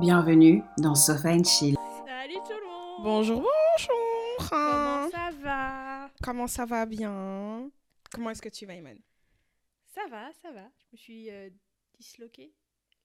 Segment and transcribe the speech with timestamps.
[0.00, 1.76] Bienvenue dans Sofa and Chill.
[2.06, 4.48] Salut tout le monde Bonjour, bonjour.
[4.48, 6.10] Comment ça va?
[6.22, 7.70] Comment ça va bien?
[8.12, 8.98] Comment est-ce que tu vas, Iman?
[9.94, 10.62] Ça va, ça va.
[10.78, 11.50] Je me suis euh,
[11.98, 12.52] disloqué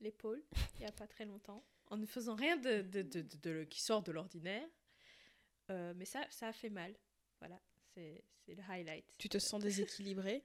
[0.02, 0.42] l'épaule
[0.78, 3.64] il n'y a pas très longtemps en ne faisant rien de, de, de, de- de-
[3.66, 4.68] qui sort de l'ordinaire.
[5.70, 6.94] Euh, mais ça, ça a fait mal.
[7.40, 7.60] Voilà,
[7.94, 9.06] c'est c'est le highlight.
[9.18, 10.44] Tu te sens déséquilibré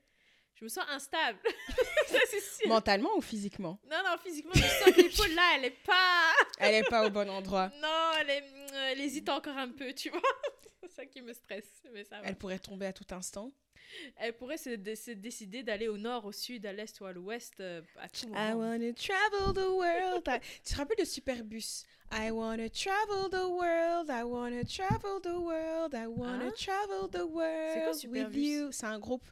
[0.55, 1.39] Je me sens instable.
[2.07, 2.69] ça c'est sûr.
[2.69, 3.79] Mentalement ou physiquement?
[3.91, 6.33] Non, non, physiquement, je sens que l'épaule là, elle est pas...
[6.59, 7.71] Elle est pas au bon endroit.
[7.81, 10.21] Non, elle, est, euh, elle hésite encore un peu, tu vois.
[10.83, 12.27] c'est ça qui me stresse, mais ça va.
[12.29, 13.51] Elle pourrait tomber à tout instant.
[14.17, 17.13] Elle pourrait se, dé- se décider d'aller au nord, au sud, à l'est ou à
[17.13, 18.39] l'ouest euh, à tout moment.
[18.51, 20.29] I wanna travel the world.
[20.29, 21.85] I- Tu te rappelles de Superbus?
[22.13, 24.11] I wanna travel the world.
[24.11, 25.95] I wanna travel the world.
[25.95, 26.53] I wanna Hein?
[26.57, 28.37] travel the world with Superbus?
[28.39, 28.69] you.
[28.73, 29.27] C'est un groupe.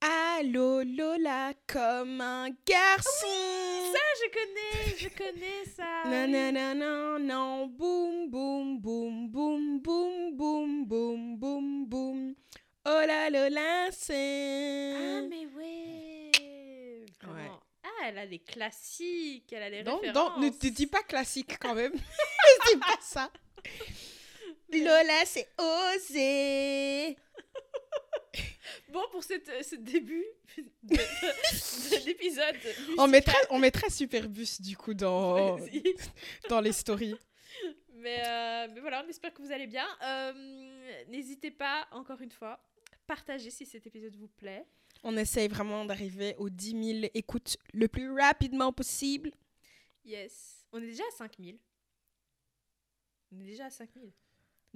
[0.00, 3.92] Allô Lola comme un garçon.
[3.92, 6.02] Ça, je connais, je connais ça.
[6.04, 6.30] Non, oui.
[6.32, 12.34] non, non, non, non, boum, boum, boum, boum, boum, boum, boum, boum, boum.
[12.84, 15.22] Oh là là, Ah, c'est...
[15.28, 16.30] mais ouais.
[17.82, 20.38] Ah, elle a des classiques, elle a des Non, références.
[20.38, 21.92] non, ne te dis pas classique quand même.
[21.94, 23.30] ne dis pas ça.
[24.72, 27.16] Lola, c'est osé.
[28.96, 30.24] Bon, pour cette, euh, ce début
[30.56, 32.54] de, de- de l'épisode.
[32.96, 35.58] On musical, mettra, on mettra Superbus du coup dans,
[36.48, 37.14] dans les stories.
[37.92, 39.86] Mais, euh, mais voilà, on espère que vous allez bien.
[40.02, 42.58] Euh, N'hésitez pas, encore une fois,
[43.06, 44.64] partagez si cet épisode vous plaît.
[45.02, 49.30] On essaye vraiment d'arriver aux 10 000 écoutes le plus rapidement possible.
[50.06, 50.64] Yes.
[50.72, 51.58] On est déjà à 5000.
[53.30, 54.10] On est déjà à 5000.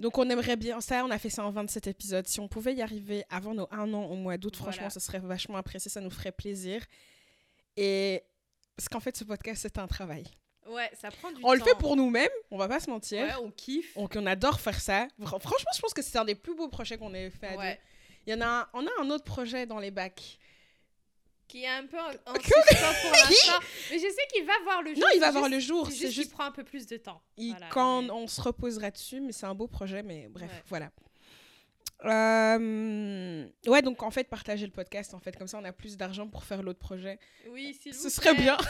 [0.01, 2.27] Donc on aimerait bien ça, on a fait ça en 27 épisodes.
[2.27, 4.71] Si on pouvait y arriver avant nos un an au mois d'août, Voilà.
[4.73, 6.83] franchement, ce serait vachement apprécié, ça nous ferait plaisir.
[7.77, 8.23] Et
[8.75, 10.25] parce qu'en fait, ce podcast, c'est un travail.
[10.67, 11.53] Ouais, ça prend du On temps.
[11.53, 13.23] le fait pour nous-mêmes, on va pas se mentir.
[13.25, 13.95] Ouais, on kiffe.
[13.95, 15.07] Donc on adore faire ça.
[15.19, 17.57] Fr- Franchement, je pense que c'est un des plus beaux projets qu'on ait fait à
[17.57, 17.73] Ouais.
[17.75, 17.79] deux.
[18.27, 20.37] Il y en a un, on a un autre projet dans les bacs.
[21.51, 23.59] Qui est un peu en, en suspens pour l'instant.
[23.91, 24.99] Mais je sais qu'il va voir le jour.
[25.03, 26.95] Non, il va voir le jour, C'est juste, juste qu'il prend un peu plus de
[26.97, 27.21] temps.
[27.35, 30.63] il- Voilà, quand on se reposera dessus, mais c'est un beau projet, mais bref, Ouais.
[30.69, 30.91] voilà.
[32.05, 35.97] Euh, Ouais, donc en fait, partager le podcast, en fait, comme ça, on a plus
[35.97, 37.19] d'argent pour faire l'autre projet.
[37.49, 38.57] Oui, s'il Ce serait bien.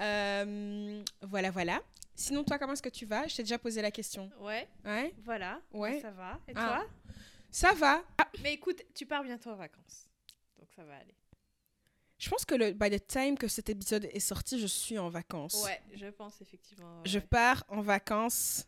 [0.00, 1.80] Euh, voilà, voilà.
[2.14, 3.26] Sinon, toi, comment est-ce que tu vas?
[3.26, 4.30] Je t'ai déjà posé la question.
[4.40, 5.60] Ouais, Ouais, voilà.
[5.72, 6.00] Ouais.
[6.00, 6.38] Ça va.
[6.48, 6.66] Et Ah.
[6.66, 6.86] toi?
[7.50, 8.02] Ça va.
[8.42, 10.07] Mais écoute, tu pars bientôt en vacances.
[10.78, 11.16] Ça va aller.
[12.18, 15.08] Je pense que le, by the time que cet épisode est sorti, je suis en
[15.08, 15.64] vacances.
[15.64, 17.02] Ouais, je pense effectivement.
[17.04, 18.64] Je pars en vacances.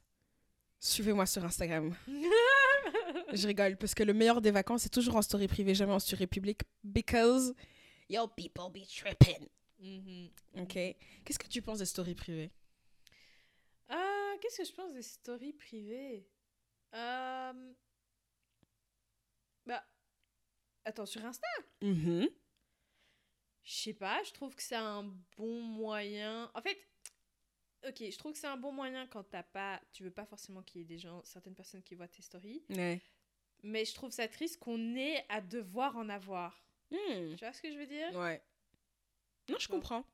[0.81, 1.95] Suivez-moi sur Instagram.
[3.33, 6.01] je rigole parce que le meilleur des vacances, c'est toujours en story privée, jamais en
[6.01, 6.63] story publique.
[6.83, 7.55] Because
[8.09, 9.47] yo people be tripping.
[9.79, 10.31] Mhm.
[10.63, 10.97] Ok.
[11.25, 12.51] Qu'est-ce que tu penses des stories privées?
[13.89, 16.27] Ah, qu'est-ce que je pense des stories privées?
[16.93, 17.73] Euh,
[20.85, 21.47] attends, sur Insta?
[21.83, 22.29] Mhm.
[23.63, 25.05] Je sais pas, je trouve que c'est un
[25.37, 26.51] bon moyen.
[26.55, 26.79] En fait,
[27.87, 30.63] ok, je trouve que c'est un bon moyen quand t'as pas, tu veux pas forcément
[30.63, 32.63] qu'il y ait des gens, certaines personnes qui voient tes stories.
[32.71, 33.01] Ouais.
[33.63, 36.65] Mais je trouve ça triste qu'on ait à devoir en avoir.
[36.91, 37.35] Hmm.
[37.37, 38.13] Tu vois ce que je veux dire?
[38.17, 38.43] Ouais.
[39.49, 39.75] Non, je Bon.
[39.75, 40.05] comprends.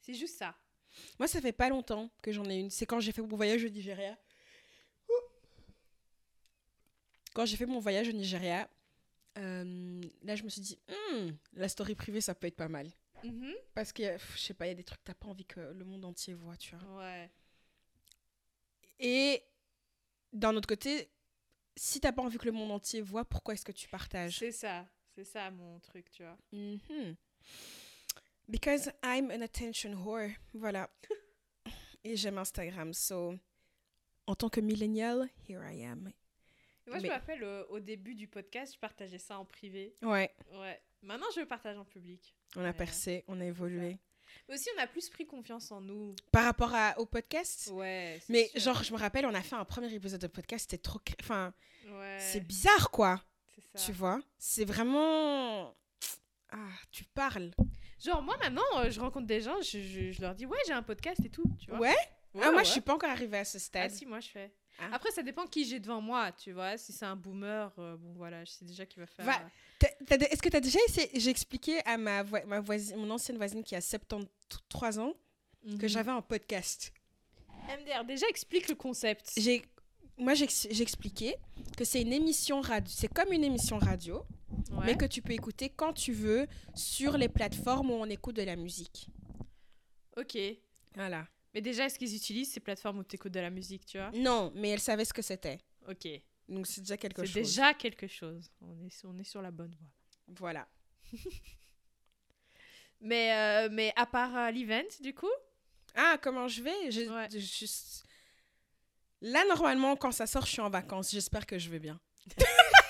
[0.00, 0.56] C'est juste ça.
[1.18, 2.70] Moi, ça fait pas longtemps que j'en ai une.
[2.70, 4.16] C'est quand j'ai fait mon voyage au Nigeria.
[7.34, 8.68] Quand j'ai fait mon voyage au Nigeria,
[9.36, 12.90] euh, là, je me suis dit, Hmm, la story privée, ça peut être pas mal.
[13.24, 13.54] Mhm.
[13.74, 14.02] Parce que,
[14.34, 16.04] je sais pas, il y a des trucs que t'as pas envie que le monde
[16.04, 16.98] entier voit, tu vois.
[16.98, 17.30] Ouais.
[18.98, 19.42] Et
[20.32, 21.10] d'un autre côté,
[21.76, 24.38] si t'as pas envie que le monde entier voit, pourquoi est-ce que tu partages?
[24.38, 24.86] C'est ça.
[25.14, 26.36] C'est ça mon truc, tu vois.
[26.52, 27.16] Mhm.
[28.48, 30.30] Because I'm an attention whore.
[30.52, 30.88] Voilà.
[32.04, 32.92] Et j'aime Instagram.
[32.92, 33.34] So,
[34.26, 36.12] en tant que millennial, here I am.
[36.86, 39.94] Moi, je Mais- me rappelle euh, au début du podcast, je partageais ça en privé.
[40.02, 40.80] Ouais, Ouais.
[41.02, 42.34] Maintenant, je le partage en public.
[42.56, 42.72] on a Ouais.
[42.72, 43.98] percé, on a évolué.
[44.48, 46.14] Mais aussi, on a plus pris confiance en nous.
[46.32, 48.20] Par rapport à, au podcast Ouais.
[48.28, 48.60] Mais sûr.
[48.60, 51.00] genre, je me rappelle, on a fait un premier épisode de podcast, c'était trop...
[51.20, 51.52] Enfin,
[51.86, 52.18] Ouais.
[52.20, 53.22] c'est bizarre, quoi.
[53.54, 53.84] c'est ça.
[53.86, 54.20] Tu vois?
[54.38, 55.74] C'est vraiment...
[56.50, 57.50] Ah, tu parles.
[58.04, 60.72] Genre, moi, maintenant, euh, je rencontre des gens, je, je- je leur dis, ouais, j'ai
[60.72, 61.44] un podcast et tout.
[61.58, 61.96] Tu vois Ouais,
[62.40, 63.90] Ah, moi, je suis pas encore arrivée à ce Ah, stade.
[63.90, 64.52] si, moi, je fais.
[64.78, 64.90] Ah.
[64.92, 66.76] Après, ça dépend qui j'ai devant moi, tu vois.
[66.76, 69.24] Si c'est un boomer, euh, bon, voilà, je sais déjà qu'il va faire.
[69.24, 72.96] Va- de- Est-ce que tu as déjà essayé J'ai expliqué à ma, voi- ma voisine,
[72.96, 75.14] mon ancienne voisine qui a 73 ans
[75.64, 75.78] Mhm.
[75.78, 76.92] que j'avais un podcast.
[77.68, 79.32] MDR, déjà explique le concept.
[79.36, 79.62] J'ai,
[80.18, 81.36] moi, j'ai j'ai expliqué
[81.76, 82.92] que c'est une émission radio.
[82.94, 84.24] C'est comme une émission radio,
[84.70, 84.84] Ouais.
[84.86, 88.42] mais que tu peux écouter quand tu veux sur les plateformes où on écoute de
[88.42, 89.08] la musique.
[90.16, 90.38] Ok.
[90.94, 91.26] Voilà.
[91.56, 94.10] Mais déjà, est-ce qu'ils utilisent ces plateformes où tu écoutes de la musique, tu vois?
[94.12, 95.58] Non, mais elle savait ce que c'était.
[95.88, 96.06] Ok.
[96.50, 97.48] Donc c'est déjà quelque C'est chose.
[97.54, 98.50] déjà quelque chose.
[98.60, 99.88] On est, sur- on est sur la bonne voie.
[100.38, 100.68] Voilà.
[103.00, 105.30] Mais, euh, mais à part euh, l'event, du coup?
[105.94, 106.90] Ah, comment je vais?
[106.90, 107.28] Je- Ouais.
[107.32, 108.04] je- juste-
[109.22, 111.10] Là, normalement, quand ça sort, je suis en vacances.
[111.10, 111.98] J'espère que je vais bien.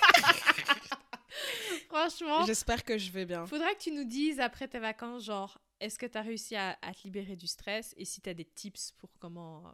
[1.89, 3.45] Franchement, J'espère que je vais bien.
[3.45, 6.77] faudra que tu nous dises après tes vacances, genre, est-ce que tu as réussi à,
[6.81, 9.65] à te libérer du stress et si tu as des tips pour comment.
[9.67, 9.71] euh,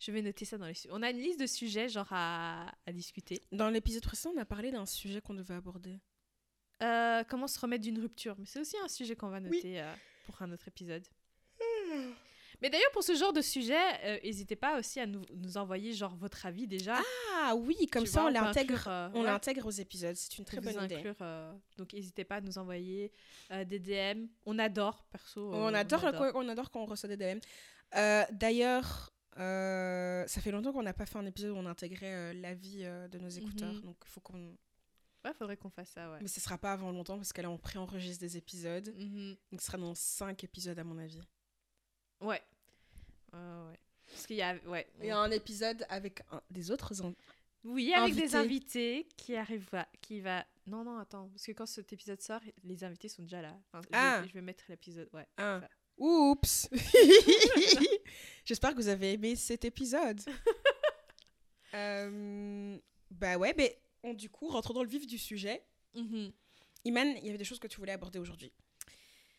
[0.00, 0.74] Je vais noter ça dans les.
[0.90, 3.40] On a une liste de sujets, genre, à, à discuter.
[3.52, 5.98] Dans l'épisode précédent, on a parlé d'un sujet qu'on devait aborder.
[6.82, 8.34] Euh, comment se remettre d'une rupture.
[8.38, 9.94] Mais c'est aussi un sujet qu'on va noter euh,
[10.26, 11.06] pour un autre épisode.
[12.64, 15.92] Mais d'ailleurs, pour ce genre de sujet, euh, n'hésitez pas aussi à nous, nous envoyer
[15.92, 16.96] genre votre avis déjà.
[17.34, 18.88] Ah oui, comme Tu ça, vois, on l'intègre.
[18.88, 20.16] euh, On ouais, l'intègre aux épisodes.
[20.16, 20.94] C'est une très bonne idée.
[20.94, 23.12] inclure, euh, donc n'hésitez pas à nous envoyer
[23.66, 24.28] des DM.
[24.46, 25.52] On adore, perso.
[25.52, 27.38] On adore, on adore quand on reçoit des DM.
[28.32, 33.18] D'ailleurs, ça fait longtemps qu'on n'a pas fait un épisode où on intégrait l'avis de
[33.18, 33.74] nos écouteurs.
[33.74, 33.82] Mhm.
[33.82, 34.56] Donc, il faut qu'on.
[35.22, 36.18] Ouais, faudrait qu'on fasse ça, ouais.
[36.22, 38.90] Mais ce sera pas avant longtemps parce que là, on préenregistre des épisodes.
[38.96, 39.36] Mhm.
[39.52, 41.20] Donc, ce sera dans 5 épisodes, à mon avis.
[42.22, 42.40] Ouais.
[43.34, 43.78] Ouais.
[44.06, 44.86] Parce qu'il y a, ouais.
[45.00, 46.92] Il y a un épisode avec un- des autres.
[47.04, 47.14] en-
[47.64, 49.08] Oui, avec des Invités.
[49.16, 49.68] qui arrivent,
[50.02, 50.44] qui va.
[50.66, 53.56] Non, non, attends, parce que quand cet épisode sort, les invités sont déjà là.
[53.68, 54.22] Enfin, je vais- Ah.
[54.26, 55.26] je, vais mettre l'épisode, ouais.
[55.38, 55.60] Ah.
[55.96, 56.68] Oups
[58.44, 60.20] J'espère que vous avez aimé cet épisode.
[61.74, 62.78] Euh,
[63.10, 65.60] bah ouais, mais on, du coup, rentrons dans le vif du sujet.
[65.94, 66.30] Mhm.
[66.84, 68.52] Iman, il y avait des choses que tu voulais aborder aujourd'hui.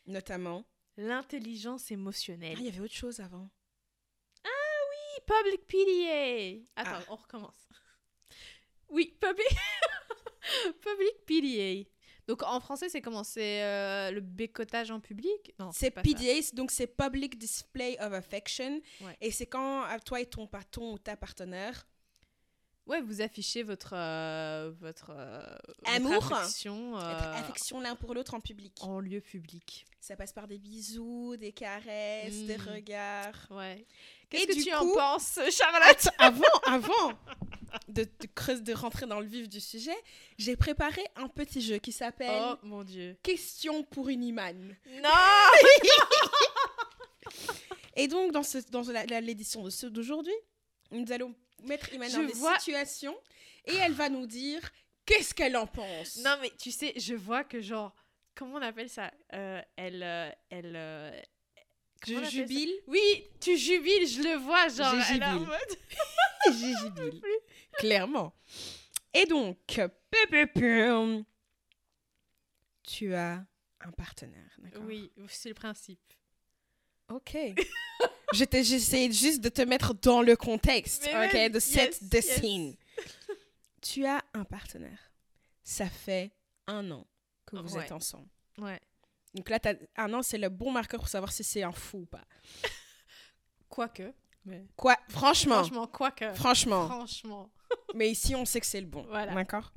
[0.08, 0.66] Notamment.
[0.98, 2.56] L'intelligence émotionnelle.
[2.58, 3.50] Ah, il y avait autre chose avant.
[5.26, 6.64] Public PDA.
[6.76, 7.12] Attends, Ah.
[7.12, 7.70] on recommence.
[8.90, 9.48] Oui, public,
[10.82, 11.90] public PDA.
[12.28, 13.24] Donc en français, c'est comment?
[13.24, 15.54] C'est euh, le bécotage en public?
[15.60, 16.02] Non, C'est ça.
[16.02, 18.82] PDA, donc c'est Public Display of Affection.
[19.02, 19.16] Ouais.
[19.22, 21.86] Et c'est quand à toi et ton patron ou ta partenaire.
[22.88, 25.42] Ouais, vous affichez votre euh, votre euh,
[26.02, 28.74] votre affection, euh, affection l'un pour l'autre en public.
[28.82, 29.88] en lieu public.
[30.00, 32.74] Ça passe par des bisous, des caresses, des Mm.
[32.76, 33.48] regards.
[33.50, 33.88] Ouais.
[34.30, 37.14] Qu'est-ce que du tu coup- en penses, Charlotte avant, avant
[37.88, 39.96] de, de, creuse- de rentrer dans le vif du sujet,
[40.38, 43.18] j'ai préparé un petit jeu qui s'appelle Oh mon dieu.
[43.24, 44.76] Question pour une Iman.
[45.02, 45.10] Non
[47.96, 48.60] Et donc, dans, ce,
[49.22, 50.34] l'édition de d'aujourd'hui,
[50.92, 53.18] nous allons mettre Iman dans des vois- situations
[53.66, 54.62] et elle va nous dire
[55.06, 56.18] qu'est-ce qu'elle en pense.
[56.18, 57.96] Non mais tu sais, je vois que genre
[58.36, 61.22] comment on appelle ça Euh, Elle euh, elle euh,
[62.06, 62.72] je jubile.
[62.88, 65.78] Oui, tu jubiles, je le vois genre elle est en mode
[66.48, 66.52] Je
[66.84, 67.22] jubile.
[67.80, 68.36] Clairement.
[69.14, 69.58] Et donc,
[72.84, 73.44] tu as
[73.82, 74.84] un partenaire, d'accord?
[74.86, 76.00] Oui, c'est le principe.
[77.10, 77.36] Ok.
[78.34, 82.36] J'essayais juste de te mettre dans le contexte, Mais ok, de set yes, yes.
[82.42, 82.76] scene.
[83.82, 85.12] tu as un partenaire.
[85.64, 86.32] Ça fait
[86.68, 87.06] un an
[87.46, 87.84] que vous Ouais.
[87.86, 88.28] êtes ensemble.
[88.58, 88.80] Ouais.
[89.34, 89.60] Donc là,
[89.98, 92.24] un an, c'est le bon marqueur pour savoir si c'est un fou ou pas.
[93.70, 94.14] Quoique.
[94.46, 94.64] Mais...
[94.76, 94.96] Quoi?
[95.10, 95.56] Franchement.
[95.56, 96.34] Franchement, quoique.
[96.36, 96.86] Franchement.
[96.88, 97.52] Franchement.
[97.96, 99.04] Mais ici, on sait que c'est le bon.
[99.10, 99.34] Voilà.
[99.34, 99.72] D'accord?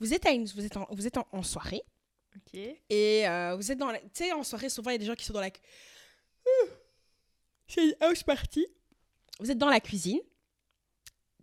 [0.00, 1.82] Vous êtes, à une, vous êtes, en, vous êtes en, en soirée
[2.36, 2.54] Ok.
[2.54, 3.98] et euh, vous êtes dans la.
[3.98, 5.48] Tu sais, en soirée, souvent, il y a des gens qui sont dans la.
[5.48, 6.68] Ouh.
[7.68, 8.66] C'est une house party.
[9.40, 10.20] Vous êtes dans la cuisine.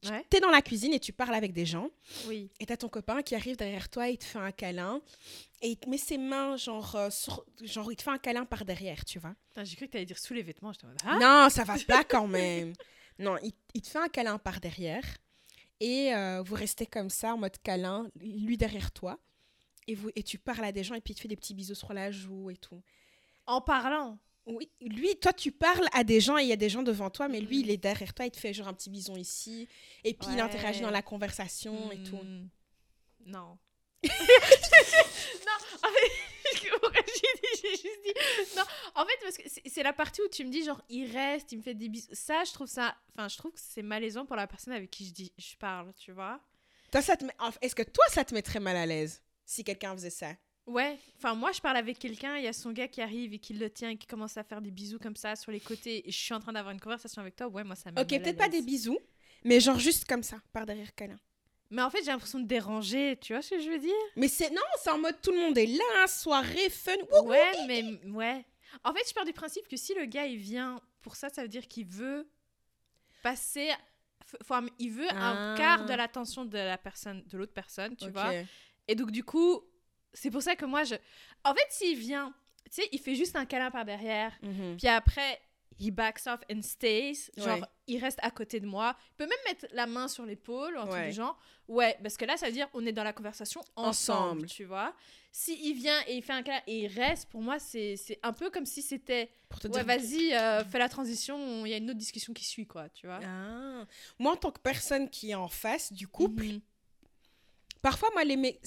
[0.03, 0.23] Ouais.
[0.29, 1.89] T'es dans la cuisine et tu parles avec des gens.
[2.27, 2.51] Oui.
[2.59, 5.01] Et t'as ton copain qui arrive derrière toi, il te fait un câlin.
[5.61, 8.45] Et il te met ses mains, genre, euh, sur- genre il te fait un câlin
[8.45, 9.33] par derrière, tu vois.
[9.63, 10.73] J'ai cru que t'allais dire sous les vêtements.
[11.05, 12.73] Ah Non, ça va pas quand même.
[13.17, 15.03] Non, il, il te fait un câlin par derrière.
[15.79, 19.19] Et euh, vous restez comme ça, en mode câlin, lui derrière toi.
[19.87, 21.53] Et, vous, et tu parles à des gens et puis il te fait des petits
[21.55, 22.81] bisous sur la joue et tout.
[23.47, 24.19] En parlant.
[24.47, 27.09] Oui, lui, toi, tu parles à des gens et il y a des gens devant
[27.09, 29.67] toi, mais lui, il est derrière toi, il te fait genre un petit bison ici.
[30.03, 32.19] Et puis il interagit dans la conversation et tout.
[33.25, 33.57] Non.
[34.03, 34.07] non,
[35.83, 38.55] en fait, pourquoi j'ai dit, j'ai juste dit.
[38.55, 38.61] Non,
[38.93, 41.51] en fait, parce que c'est c'est la partie où tu me dis, genre, il reste,
[41.51, 42.09] il me fait des bisous.
[42.13, 42.95] Ça, je trouve ça.
[43.15, 45.91] Enfin, je trouve que c'est malaisant pour la personne avec qui je, dis, je parle,
[45.95, 46.39] tu vois.
[46.91, 49.93] Toi, ça te met- Est-ce que toi, ça te mettrait mal à l'aise si quelqu'un
[49.93, 50.33] faisait ça?
[50.67, 53.39] Ouais, enfin, moi, je parle avec quelqu'un, il y a son gars qui arrive et
[53.39, 56.07] qui le tient et qui commence à faire des bisous comme ça sur les côtés,
[56.07, 57.47] et je suis en train d'avoir une conversation avec toi.
[57.47, 58.97] Ouais, moi, ça me Ok, peut-être pas des bisous,
[59.43, 61.19] mais genre juste comme ça, par derrière câlin.
[61.69, 63.93] Mais en fait, j'ai l'impression de déranger, tu vois ce que je veux dire?
[64.15, 66.93] Mais c'est non, c'est en mode tout le monde est là, soirée, fun.
[67.11, 68.45] wouh, Ouais, mais ouais.
[68.83, 71.41] En fait, je pars du principe que si le gars il vient pour ça, ça
[71.43, 72.27] veut dire qu'il veut
[73.21, 73.69] passer.
[74.49, 75.53] un- il veut un Ah.
[75.55, 78.33] quart de l'attention de la personne, de l'autre personne, tu vois?
[78.87, 79.61] Et donc du coup,
[80.15, 80.95] c'est pour ça que moi je.
[81.43, 82.33] En fait, s'il vient
[82.73, 84.33] tu sais, il fait juste un câlin par derrière.
[84.41, 84.77] Mhm.
[84.77, 85.39] Puis après,
[85.79, 87.29] he backs off and stays.
[87.37, 87.67] Genre, Ouais.
[87.85, 88.97] il reste à côté de moi.
[89.11, 91.09] Il peut même mettre la main sur l'épaule, truc Ouais.
[91.09, 91.37] du genre.
[91.67, 93.89] Ouais, parce que là, ça veut dire on est dans la conversation ensemble,
[94.39, 94.45] Ensemble.
[94.47, 94.95] tu vois.
[95.31, 98.19] Si il vient et il fait un câlin et il reste, pour moi, c'est c'est
[98.23, 101.73] un peu comme si c'était Pour te ouais, vas-y, euh, fais la transition, il y
[101.75, 103.19] a une autre discussion qui suit, quoi, tu vois.
[103.23, 103.85] Ah.
[104.17, 106.61] Moi, en tant que personne qui est en face du couple, Mhm.
[107.85, 108.59] Parfois, moi, les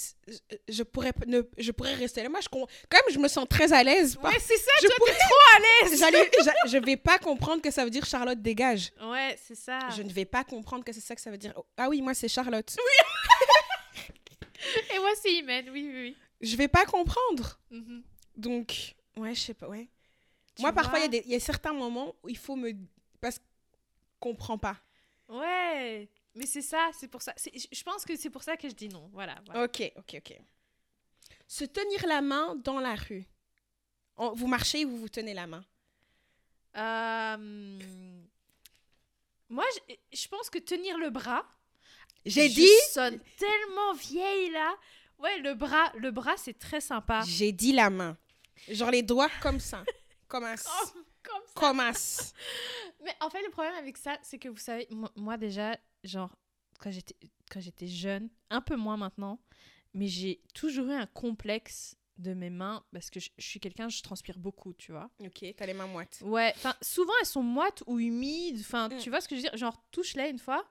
[0.69, 1.43] je pourrais, ne...
[1.59, 2.29] je pourrais rester là.
[2.29, 2.49] Moi, je...
[2.49, 2.61] quand
[2.93, 4.15] même, je me sens très à l'aise.
[4.15, 6.01] par- Ouais, c'est ça, je pourrais- trop à l'aise.
[6.73, 8.93] Je vais pas comprendre que ça veut dire Charlotte dégage.
[9.03, 9.81] Ouais, c'est ça.
[9.97, 11.53] Je ne vais pas comprendre que c'est ça que ça veut dire.
[11.57, 12.77] Oh, Ah oui, moi, c'est Charlotte.
[14.95, 17.59] Et moi, c'est Imen, oui, oui, Je vais pas comprendre.
[17.71, 17.79] oui.
[17.81, 18.03] Mhm.
[18.37, 19.89] Donc, ouais, je sais pas, ouais.
[20.55, 22.37] Tu Moi, parfois, il y, a vois des- il y a certains moments où il
[22.39, 22.73] faut me...
[23.21, 23.39] Parce
[24.21, 24.77] qu'on comprend pas.
[25.29, 26.09] Ouais,
[26.39, 27.35] mais c'est ça, c'est pour ça.
[27.37, 29.09] Je pense que c'est pour ça que je dis non.
[29.13, 29.37] Voilà.
[29.47, 29.65] voilà.
[29.65, 30.39] Ok, ok, ok.
[31.47, 33.27] Se tenir la main dans la rue.
[34.17, 35.65] On- vous marchez et vous vous tenez la main.
[36.77, 37.79] Euh,
[39.49, 41.45] Moi, je, je pense que tenir le bras.
[42.27, 42.69] J'ai je dit...
[42.93, 44.75] sonne tellement vieille là.
[45.19, 47.23] Ouais, le bras, le bras, c'est très sympa.
[47.27, 48.17] J'ai dit la main.
[48.69, 49.85] Genre les doigts comme ça.
[50.29, 50.57] Comme un...
[50.57, 51.55] Comme, comme ça.
[51.55, 51.93] Comme un...
[53.05, 55.75] Mais en fait, le problème avec ça, c'est que vous savez, moi, déjà,
[56.09, 56.37] genre,
[56.81, 57.17] quand j'étais,
[57.51, 59.39] quand j'étais jeune, un peu moins maintenant,
[59.95, 63.89] mais j'ai toujours eu un complexe de mes mains parce que je, je suis quelqu'un,
[63.89, 65.09] je transpire beaucoup, tu vois.
[65.21, 66.19] Ok, t'as les mains moites.
[66.25, 68.99] Ouais, enfin, souvent elles sont moites ou humides, enfin, Mm.
[68.99, 69.57] tu vois ce que je veux dire?
[69.57, 70.65] Genre, touche-les une fois,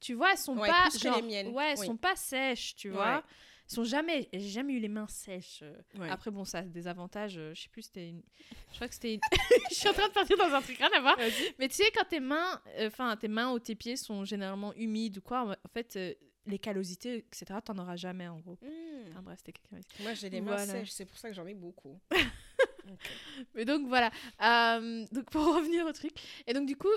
[0.00, 0.88] tu vois, elles sont Ouais, pas.
[0.98, 1.86] genre, les miennes, Ouais, elles oui.
[1.86, 2.94] sont pas sèches, tu Ouais.
[2.96, 3.22] vois.
[3.66, 4.28] Sont jamais.
[4.32, 5.60] J'ai jamais eu les mains sèches.
[5.62, 5.74] euh.
[5.98, 6.10] Ouais.
[6.10, 7.38] Après, bon, ça a des avantages.
[7.38, 8.22] euh, Je sais plus, c'était une.
[8.70, 9.20] Je crois que c'était une.
[9.70, 11.16] je suis en train de partir dans un truc, rien à voir.
[11.58, 14.74] Mais tu sais, quand tes mains, euh, enfin, tes mains ou tes pieds sont généralement
[14.74, 16.12] humides ou quoi, en fait, euh,
[16.46, 18.58] les callosités, etc., t'en auras jamais, en gros.
[18.60, 19.08] Hmm.
[19.08, 19.86] Enfin, bref, c'était quelqu'un.
[20.00, 20.66] Moi, j'ai les mains Voilà.
[20.70, 21.98] sèches, c'est pour ça que j'en ai beaucoup.
[23.54, 24.10] Mais donc voilà.
[24.42, 26.12] Euh, donc pour revenir au truc.
[26.46, 26.92] Et donc du coup,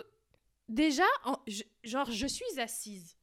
[0.67, 3.15] déjà, en- je- genre, je suis assise.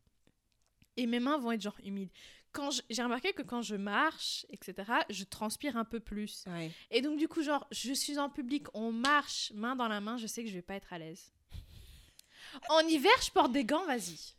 [0.96, 2.10] Et mes mains vont être genre humides.
[2.54, 6.44] Quand j'ai remarqué que quand je marche, etc., je transpire un peu plus.
[6.46, 6.70] Ouais.
[6.90, 10.16] Et donc du coup, genre, je suis en public, on marche main dans la main,
[10.16, 11.32] je sais que je vais pas être à l'aise.
[12.68, 14.34] En hiver, je porte des gants, vas-y.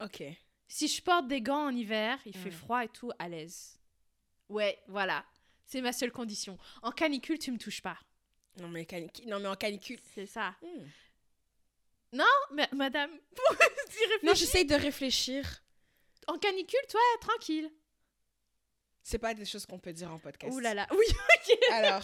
[0.00, 0.22] Ok.
[0.68, 3.78] Si je porte des gants en hiver, il fait froid et tout, à l'aise.
[4.48, 5.24] Ouais, voilà.
[5.66, 6.58] C'est ma seule condition.
[6.82, 7.98] En canicule, tu me touches pas.
[8.58, 10.00] Non, mais, canicu- non, mais en canicule.
[10.14, 10.54] C'est ça.
[10.62, 10.86] Hmm.
[12.52, 14.18] Ma- madame, pour y réfléchir.
[14.22, 15.62] Non, j'essaye de réfléchir.
[16.26, 17.70] En canicule, toi, tranquille.
[19.02, 20.52] C'est pas des choses qu'on peut dire en podcast.
[20.54, 20.86] Ouh là là.
[20.92, 21.04] Oui.
[21.72, 22.02] Alors,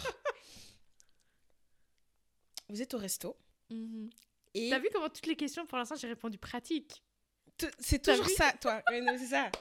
[2.69, 3.37] vous êtes au resto
[4.55, 7.03] et T'as vu comment toutes les questions, pour l'instant, j'ai répondu pratique.
[7.79, 8.81] c'est toujours ça, toi.
[8.87, 9.51] C'est ça.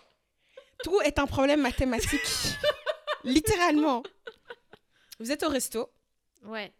[0.85, 2.21] Tout est un problème mathématique.
[3.25, 4.03] Littéralement.
[5.19, 5.91] Vous êtes au resto
[6.45, 6.73] Ouais.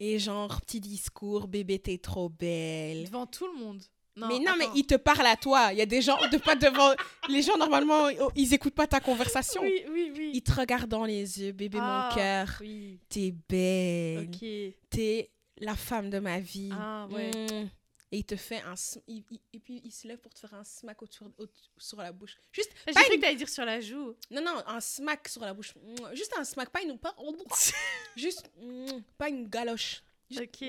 [0.00, 3.04] et genre petit discours, bébé t'es trop belle.
[3.04, 3.82] Devant tout le monde.
[4.14, 5.72] Non, mais non, mais il te parle à toi.
[5.72, 6.92] Il y a des gens de pas devant.
[7.28, 9.62] Les gens normalement, ils écoutent pas ta conversation.
[9.62, 10.30] Oui, oui, oui.
[10.34, 12.48] Ils te regardent dans les yeux, bébé Ah, mon cœur.
[12.60, 12.98] Oui.
[13.08, 14.28] T'es belle.
[14.28, 14.46] Ok.
[14.90, 16.70] T'es la femme de ma vie.
[16.72, 17.30] Ah, ouais.
[17.30, 17.68] Mm.
[18.14, 18.74] Et il te fait un.
[18.74, 21.46] sm- il- il- et puis il se lève pour te faire un smack autour, au-
[21.78, 22.36] sur la bouche.
[22.52, 22.70] Juste.
[22.86, 24.14] J'ai cru une- que t'allais dire sur la joue.
[24.30, 25.74] Non, non, un smack sur la bouche.
[25.76, 26.14] Mm.
[26.14, 26.98] Juste un smack, pas une.
[26.98, 27.16] Pas,
[28.16, 28.50] juste.
[28.60, 30.02] mm, Pas une galoche.
[30.30, 30.60] Juste, Ok.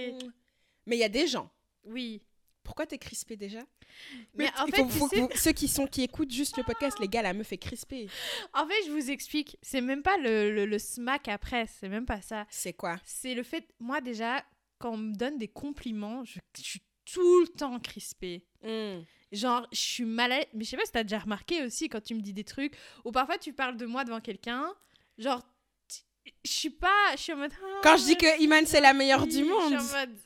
[0.86, 1.50] Mais il y a des gens.
[1.84, 2.22] Oui.
[2.64, 3.60] Pourquoi t'es crispé déjà?
[4.36, 6.64] Mais en fait, faut- faut que sais- vous- ceux qui sont qui écoutent juste le
[6.64, 8.08] podcast, les gars, la meuf est crispée.
[8.54, 9.58] En fait, je vous explique.
[9.62, 11.68] C'est même pas le, le, le smack après.
[11.80, 12.46] C'est même pas ça.
[12.50, 13.00] C'est quoi?
[13.06, 13.68] C'est le fait.
[13.80, 14.44] Moi, déjà,
[14.80, 18.46] quand on me donne des compliments, je, je suis tout le temps crispée.
[18.64, 19.02] Mm.
[19.34, 20.48] Genre, je suis mal à l'aise.
[20.54, 22.76] Mais je sais pas si t'as déjà remarqué aussi quand tu me dis des trucs.
[23.04, 24.72] Ou parfois tu parles de moi devant quelqu'un.
[25.18, 25.42] Genre,
[26.46, 27.12] je suis pas.
[27.14, 27.52] Je suis en mode.
[27.62, 29.74] ah, Quand je dis que Iman c'est la meilleure du monde.
[29.74, 30.18] Je suis en mode.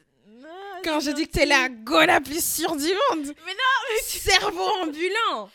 [0.84, 3.25] Quand je dis que t'es la go la plus sûre du monde.
[3.46, 5.50] Mais non, mais tu, Cerveau ambulant.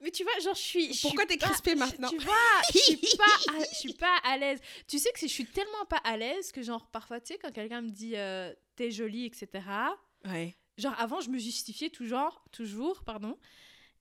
[0.00, 0.98] mais tu vois, genre, je suis.
[1.02, 2.34] Pourquoi t'es crispée maintenant Tu vois,
[2.72, 4.60] je suis pas, à, je suis pas à l'aise.
[4.86, 7.52] Tu sais que je suis tellement pas à l'aise que, genre, parfois, tu sais, quand
[7.52, 9.48] quelqu'un me dit euh, t'es jolie, etc.
[10.24, 10.54] Ouais.
[10.78, 13.38] Genre, avant, je me justifiais toujours, toujours, pardon.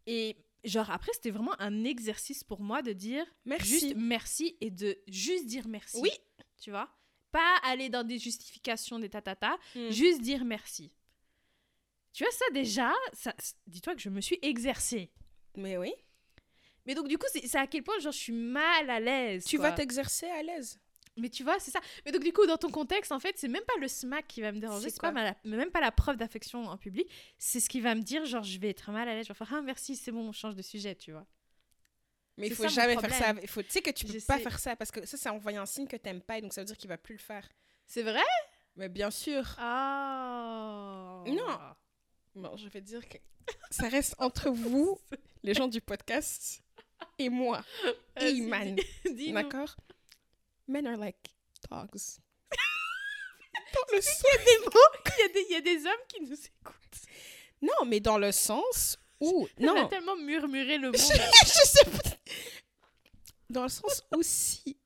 [0.07, 3.67] Et genre, après, c'était vraiment un exercice pour moi de dire Merci.
[3.69, 5.97] juste merci et de juste dire merci.
[5.99, 6.11] Oui.
[6.61, 6.89] Tu vois?
[7.31, 9.89] Pas aller dans des justifications, des tatata, Mm.
[9.89, 10.91] juste dire merci.
[12.13, 13.33] Tu vois, ça déjà, ça,
[13.67, 15.09] dis-toi que je me suis exercée.
[15.55, 15.93] Mais oui.
[16.85, 19.45] Mais donc, du coup, c'est à quel point genre, je suis mal à l'aise.
[19.45, 19.69] Tu quoi.
[19.69, 20.79] vas t'exercer à l'aise.
[21.17, 21.79] Mais tu vois, c'est ça.
[22.05, 24.41] Mais donc, du coup, dans ton contexte, en fait, c'est même pas le smack qui
[24.41, 27.07] va me déranger, C'est pas ma- même pas la preuve d'affection en public.
[27.37, 29.27] C'est ce qui va me dire, genre, je vais être mal à l'aise.
[29.27, 31.27] Je vais faire, ah, merci, c'est bon, on change de sujet, tu vois.
[32.41, 33.33] Mais il faut ça jamais faire ça.
[33.41, 34.43] Il faut, tu sais que tu peux Je pas sais.
[34.43, 36.61] faire ça parce que ça, c'est envoyer un signe que t'aimes pas et donc ça
[36.61, 37.47] veut dire qu'il va plus le faire.
[37.87, 38.21] C'est vrai?
[38.75, 39.43] Mais bien sûr.
[39.59, 41.23] Ah.
[41.27, 41.59] Non.
[42.35, 43.17] Bon, je vais dire que
[43.71, 44.99] ça reste entre vous,
[45.43, 46.61] les gens du podcast,
[47.17, 47.63] et moi,
[48.19, 48.75] et Iman.
[49.33, 49.75] D'accord?
[50.67, 51.17] Men are like
[51.69, 51.89] dogs.
[53.73, 54.71] Dans le sens- Il y a des mots,
[55.05, 57.01] il y a y a des hommes qui nous écoutent.
[57.61, 59.47] Non, mais dans le sens où.
[59.59, 60.97] On a Non, tellement murmuré le mot.
[60.97, 62.10] je sais pas.
[63.49, 64.77] Dans le sens où si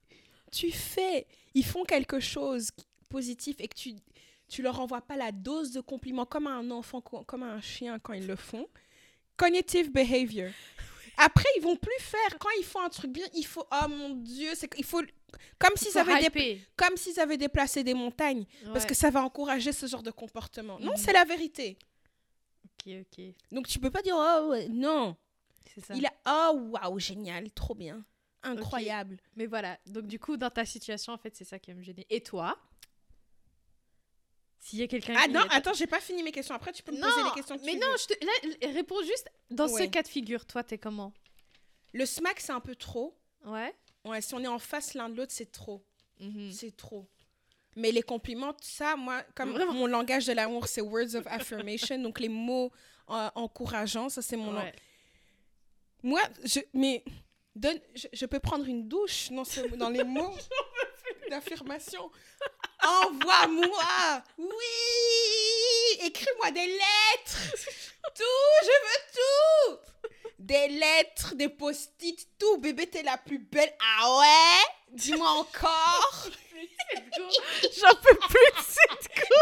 [0.51, 2.69] tu fais, ils font quelque chose
[3.09, 3.93] positif et que tu,
[4.47, 7.47] tu leur envoies pas la dose de compliments comme à un enfant, co- comme à
[7.53, 8.67] un chien quand ils le font.
[9.37, 10.49] Cognitive behavior.
[11.17, 12.39] Après, ils vont plus faire.
[12.39, 13.65] Quand ils font un truc bien, il faut.
[13.71, 15.01] Oh mon Dieu, c'est il faut.
[15.59, 16.57] Comme s'ils avaient, dé- hyper.
[16.75, 18.45] comme s'ils avaient déplacé des montagnes.
[18.73, 20.79] Parce que ça va encourager ce genre de comportement.
[20.79, 20.97] Non, Mhm.
[20.97, 21.77] c'est la vérité.
[22.65, 23.25] Ok, ok.
[23.51, 25.15] Donc tu peux pas dire oh ouais, non.
[25.73, 25.93] C'est ça.
[25.95, 26.13] Il a
[26.53, 28.03] oh waouh génial, trop bien,
[28.43, 29.17] incroyable.
[29.35, 29.77] Mais voilà.
[29.87, 32.05] Donc, du coup, dans ta situation, en fait, c'est ça qui va me gêner.
[32.09, 32.57] Et toi?
[34.59, 35.31] S'il y a quelqu'un Ah qui.
[35.33, 36.55] non, attends, j'ai pas fini mes questions.
[36.55, 37.97] Après tu peux me poser les questions que mais tu non, veux.
[37.99, 38.25] je te...
[38.65, 39.83] là, réponds juste dans Ouais.
[39.85, 40.43] ce cas de figure.
[40.45, 41.13] Toi, t'es comment?
[41.93, 43.15] Le smack c'est un peu trop.
[43.45, 43.73] Ouais.
[44.05, 45.85] Ouais, si on est en face l'un de l'autre, c'est trop.
[46.19, 46.51] Mhm.
[46.51, 47.07] C'est trop.
[47.75, 49.73] Mais les compliments, tout ça, moi, comme Vraiment.
[49.73, 52.71] mon langage de l'amour, c'est words of affirmation, donc les mots
[53.09, 54.73] euh, encourageants, ça c'est mon Ouais.
[56.05, 57.03] Moi, je, mais
[57.55, 60.35] donne, je, je peux prendre une douche dans, ce, dans les mots
[61.31, 62.11] d'affirmation.
[62.83, 64.45] Envoie-moi, oui,
[66.03, 67.55] écris-moi des lettres,
[68.15, 68.23] tout,
[68.61, 70.11] je veux tout.
[70.37, 72.59] Des lettres, des post-it, tout.
[72.59, 73.73] Bébé, t'es la plus belle.
[73.79, 74.73] Ah ouais?
[74.91, 76.27] Dis-moi encore.
[77.81, 79.35] J'en peux plus de cette go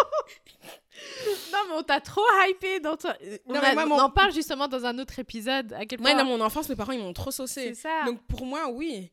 [1.54, 3.16] Non, mais on t'a trop hypé dans toi.
[3.46, 5.72] On, Non, a- mais moi, mon- on en parle justement dans un autre épisode.
[5.74, 7.74] À quel point dans mon enfance, mes parents, ils m'ont trop saucé.
[7.76, 8.04] c'est ça.
[8.06, 9.12] Donc, pour moi, oui.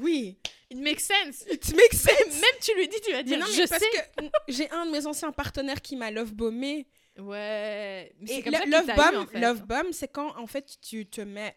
[0.00, 0.38] Oui.
[0.70, 1.44] It makes sense.
[1.50, 2.40] It makes sense.
[2.40, 3.88] Même tu lui dis, tu vas Mais dire, non, mais je parce sais.
[4.18, 6.86] que j'ai un de mes anciens partenaires qui m'a love bombé.
[7.18, 8.14] Ouais.
[8.28, 9.40] Et comme ça love eu, bomb, en fait.
[9.40, 11.56] love bomb, c'est quand en fait tu te mets,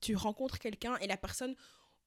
[0.00, 1.54] tu rencontres quelqu'un et la personne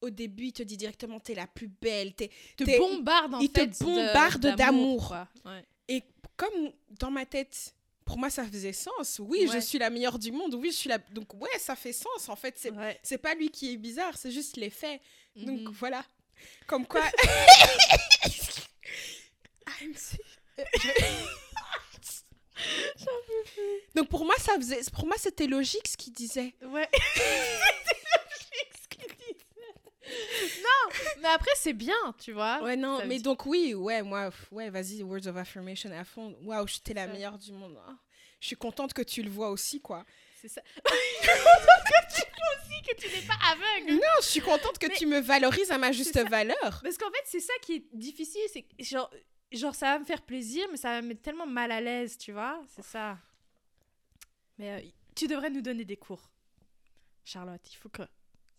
[0.00, 3.50] au début il te dit directement t'es la plus belle, t'es te bombarde en il
[3.50, 3.66] te fait.
[3.68, 5.14] de- bombarde d'amour.
[5.44, 5.64] Ouais.
[5.88, 6.02] et
[6.38, 7.74] comme dans ma tête.
[8.06, 9.20] Pour moi, ça faisait sens.
[9.22, 10.54] Oui, je suis la meilleure du monde.
[10.54, 10.96] Oui, je suis la.
[10.96, 12.30] Donc, ouais, ça fait sens.
[12.30, 12.98] En fait, c'est Ouais.
[13.02, 15.02] c'est pas lui qui est bizarre, c'est juste les faits.
[15.36, 15.70] Donc, Mhm.
[15.72, 16.02] voilà.
[16.66, 17.02] Comme quoi.
[23.94, 24.80] Donc, pour moi, ça faisait.
[24.92, 26.54] Pour moi, c'était logique ce qu'il disait.
[26.62, 26.88] Ouais.
[30.62, 32.62] Non, mais après c'est bien, tu vois.
[32.62, 36.36] Ouais, non, mais donc, oui, ouais, moi, ouais, vas-y, words of affirmation à fond.
[36.42, 37.78] Waouh, j'étais la meilleure du monde.
[37.86, 37.96] Ah,
[38.40, 40.04] je suis contente que tu le vois aussi, quoi.
[40.40, 40.60] C'est ça.
[40.84, 43.94] que tu vois aussi que tu n'es pas aveugle.
[43.94, 46.80] Non, je suis contente que Mais- tu me valorises à ma juste valeur.
[46.82, 48.40] Parce qu'en fait, c'est ça qui est difficile.
[48.52, 49.10] C'est genre,
[49.50, 52.16] genre, ça va me faire plaisir, mais ça va me mettre tellement mal à l'aise,
[52.18, 52.62] tu vois.
[52.68, 53.18] C'est ça.
[54.58, 56.30] Mais euh, tu devrais nous donner des cours.
[57.24, 58.02] Charlotte, il faut que.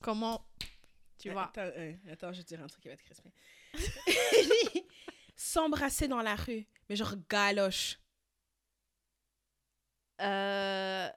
[0.01, 0.45] Comment.
[1.19, 1.43] Tu vois.
[1.45, 3.31] Attends, euh, attends, je vais te dire un truc qui va te crisper.
[5.35, 7.99] S'embrasser dans la rue, mais genre galoche.
[10.21, 11.09] Euh...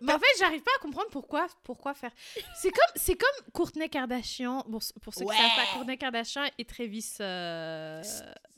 [0.00, 2.12] Mais en fait, j'arrive pas à comprendre pourquoi, pourquoi faire.
[2.54, 4.62] C'est comme, c'est comme Courtney Kardashian.
[4.62, 5.36] Pour, pour ceux qui Ouais.
[5.36, 7.14] savent pas, Courtney Kardashian et Travis.
[7.20, 8.00] euh,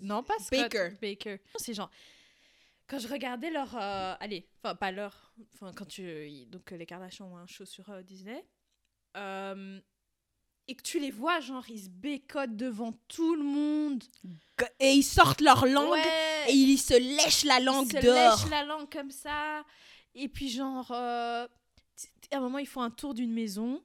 [0.00, 0.60] Non, pas Scott.
[0.70, 0.90] Baker.
[1.00, 1.38] Baker.
[1.56, 1.90] C'est genre.
[2.86, 3.74] Quand je regardais leur.
[3.74, 5.32] euh, Allez, enfin, pas leur.
[5.54, 6.44] Enfin, quand tu.
[6.46, 8.44] Donc, les Kardashians ont un show sur euh, Disney.
[10.66, 14.03] Et que tu les vois, genre, ils se bécotent devant tout le monde.
[14.81, 16.46] Et ils sortent leur langue Ouais.
[16.48, 18.38] et ils se lèchent la langue Ils se dehors.
[18.38, 19.62] lèchent la langue comme ça.
[20.14, 21.46] Et puis, genre, euh,
[22.31, 23.83] à un moment, ils font un tour d'une maison.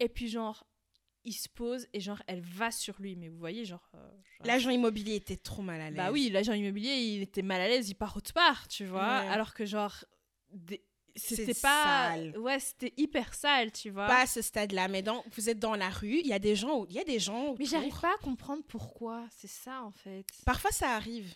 [0.00, 0.66] Et puis, genre,
[1.24, 3.14] il se pose et, genre, elle va sur lui.
[3.14, 3.88] Mais vous voyez, genre.
[3.94, 3.98] euh,
[4.38, 5.96] genre- L'agent immobilier était trop mal à l'aise.
[5.96, 9.20] Bah oui, l'agent immobilier, il était mal à l'aise, il part autre part, tu vois.
[9.20, 9.28] Ouais.
[9.28, 10.04] Alors que, genre,
[10.52, 10.82] des-
[11.16, 12.12] c'était pas.
[12.12, 12.38] sale.
[12.38, 14.06] Ouais, c'était hyper sale, tu vois.
[14.06, 16.54] Pas à ce stade-là, mais dans, vous êtes dans la rue, il y a des
[16.54, 17.54] gens, il y a des gens.
[17.58, 19.24] Mais j'arrive pas à comprendre pourquoi.
[19.36, 20.26] C'est ça, en fait.
[20.44, 21.34] Parfois, ça arrive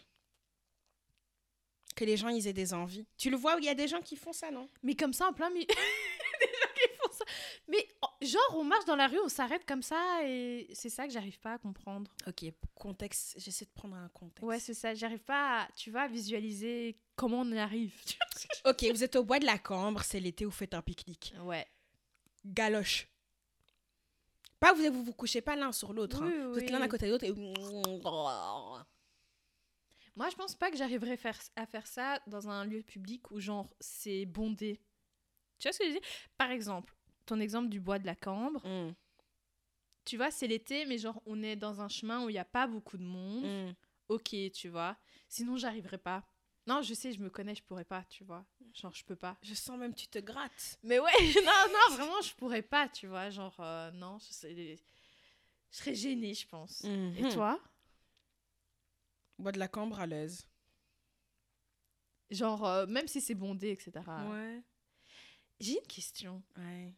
[1.96, 3.06] que les gens ils aient des envies.
[3.18, 4.68] Tu le vois, il y a des gens qui font ça, non?
[4.82, 5.66] Mais comme ça, en plein milieu.
[6.40, 7.24] Des gens qui font ça.
[7.68, 7.86] Mais
[8.22, 11.38] genre, on marche dans la rue, on s'arrête comme ça et c'est ça que j'arrive
[11.40, 12.10] pas à comprendre.
[12.26, 13.34] Ok, contexte.
[13.38, 14.42] J'essaie de prendre un contexte.
[14.42, 14.94] Ouais, c'est ça.
[14.94, 17.94] J'arrive pas, à, tu vois, à visualiser comment on y arrive.
[18.64, 21.34] Ok, vous êtes au bois de la Cambre, c'est l'été, vous faites un pique-nique.
[21.42, 21.66] Ouais.
[22.44, 23.06] Galoche.
[24.58, 26.22] Pas vous vous, vous couchez pas l'un sur l'autre.
[26.22, 26.26] hein.
[26.30, 27.32] Oui, Vous êtes l'un à côté de l'autre et.
[30.16, 33.40] Moi, je pense pas que j'arriverais faire, à faire ça dans un lieu public où,
[33.40, 34.78] genre, c'est bondé.
[35.58, 36.08] Tu vois ce que je veux dire?
[36.36, 36.94] Par exemple,
[37.30, 38.92] ton exemple du bois de la Cambre, Mm.
[40.04, 42.44] tu vois, c'est l'été, mais genre, on est dans un chemin où il n'y a
[42.44, 43.44] pas beaucoup de monde.
[43.44, 43.74] Mm.
[44.08, 44.96] Ok, tu vois.
[45.28, 46.24] Sinon, j'arriverai pas.
[46.66, 48.44] Non, je sais, je me connais, je pourrais pas, tu vois.
[48.74, 49.36] Genre, je peux pas.
[49.42, 50.78] Je sens même tu te grattes.
[50.82, 51.12] Mais ouais,
[51.44, 53.30] non, non, vraiment, je pourrais pas, tu vois.
[53.30, 54.76] Genre, euh, non, je, sais-
[55.70, 56.82] je serais gênée, je pense.
[56.84, 57.32] Et Mhm.
[57.32, 57.60] toi?
[59.38, 60.46] Bois de la cambre à l'aise.
[62.30, 63.92] Genre, euh, même si c'est bondé, etc.
[64.30, 64.62] Ouais.
[65.60, 66.42] J'ai une question.
[66.56, 66.92] Ouais.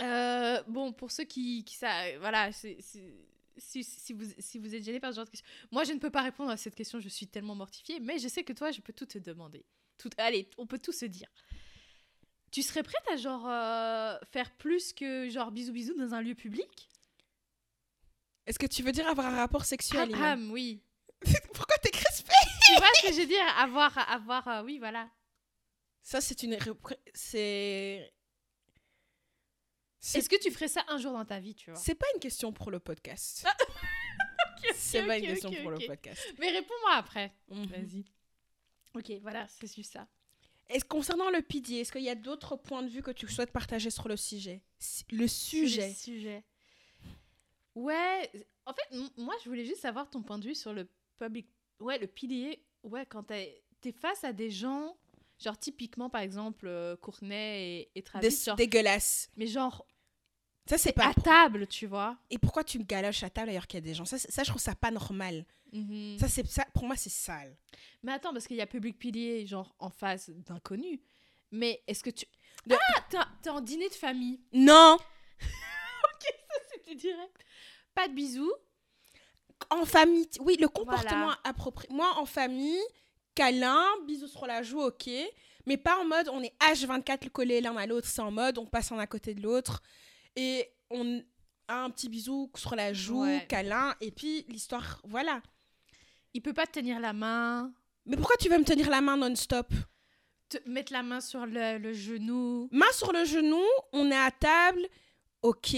[0.00, 3.14] Euh, bon, pour ceux qui, qui ça, voilà, c'est- c'est-
[3.58, 5.98] si, si, vous, si vous êtes gêné par ce genre de question, moi je ne
[5.98, 8.70] peux pas répondre à cette question, je suis tellement mortifiée, mais je sais que toi,
[8.70, 9.64] je peux tout te demander.
[9.98, 11.28] Tout, allez, on peut tout se dire.
[12.50, 16.34] Tu serais prête à genre euh, faire plus que genre bisous bisous dans un lieu
[16.34, 16.88] public?
[18.46, 20.22] Est-ce que tu veux dire avoir un rapport sexuel Iman?
[20.22, 20.82] ham, oui.
[21.54, 22.32] Pourquoi t'es crispée?
[22.66, 23.46] Tu vois ce que je veux dire?
[23.58, 25.08] Avoir, avoir, euh, oui, voilà.
[26.02, 26.56] Ça, c'est une.
[27.14, 28.10] C'est.
[30.14, 31.78] Est-ce que tu ferais ça un jour dans ta vie, tu vois?
[31.78, 33.46] C'est pas une question pour le podcast.
[34.62, 36.20] Ok, c'est pas une question pour le podcast.
[36.38, 37.32] Mais réponds-moi après.
[37.48, 37.64] Mhm.
[37.66, 38.04] Vas-y.
[38.94, 40.06] Ok, voilà, c'est juste ça.
[40.68, 43.52] Est-ce concernant le PD, est-ce qu'il y a d'autres points de vue que tu souhaites
[43.52, 44.62] partager sur le sujet?
[45.10, 45.88] Le sujet.
[45.88, 46.44] Le sujet.
[47.74, 48.30] Ouais,
[48.66, 51.48] en fait, moi, je voulais juste savoir ton point de vue sur le public.
[51.80, 52.56] Ouais, le PDA.
[52.82, 54.96] Ouais, quand t'es es face à des gens,
[55.42, 59.30] genre typiquement, par exemple, euh, Courtenay et, et Travis, Des- genre- dégueulasse.
[59.36, 59.86] mais genre
[60.70, 61.08] Ça, c'est pas.
[61.08, 62.16] à table, tu vois.
[62.30, 64.04] Et pourquoi tu me galoches à table alors qu'il y a des gens?
[64.04, 65.44] Ça, ça, je trouve ça pas normal.
[65.72, 66.16] Mhm.
[66.18, 67.56] Ça, c'est ça, pour moi, c'est sale.
[68.02, 71.00] Mais attends, parce qu'il y a public PDA, genre en face d'inconnus.
[71.50, 72.24] Mais est-ce que tu.
[72.66, 74.40] De- Ah, t'es- en dîner de famille.
[74.52, 74.98] Non
[76.72, 77.36] C'était direct.
[77.94, 78.52] Pas de bisous.
[79.70, 81.38] En famille, oui, le comportement Voilà.
[81.44, 81.92] approprié.
[81.92, 82.80] Moi, en famille,
[83.34, 85.08] câlin, bisous sur la joue, ok.
[85.66, 88.08] Mais pas en mode on est H24 collés l'un à l'autre.
[88.08, 89.82] C'est en mode on passe un à côté de l'autre.
[90.40, 91.22] Et on
[91.68, 93.44] a un petit bisou sur la joue, Ouais.
[93.48, 93.94] câlin.
[94.00, 95.42] Et puis l'histoire, voilà.
[96.32, 97.72] Il peut pas te tenir la main,
[98.06, 99.68] Mais pourquoi tu veux me tenir la main non-stop?
[100.48, 102.68] Te mettre la main sur le, le genou.
[102.72, 104.88] Main sur le genou, on est à table,
[105.42, 105.76] ok.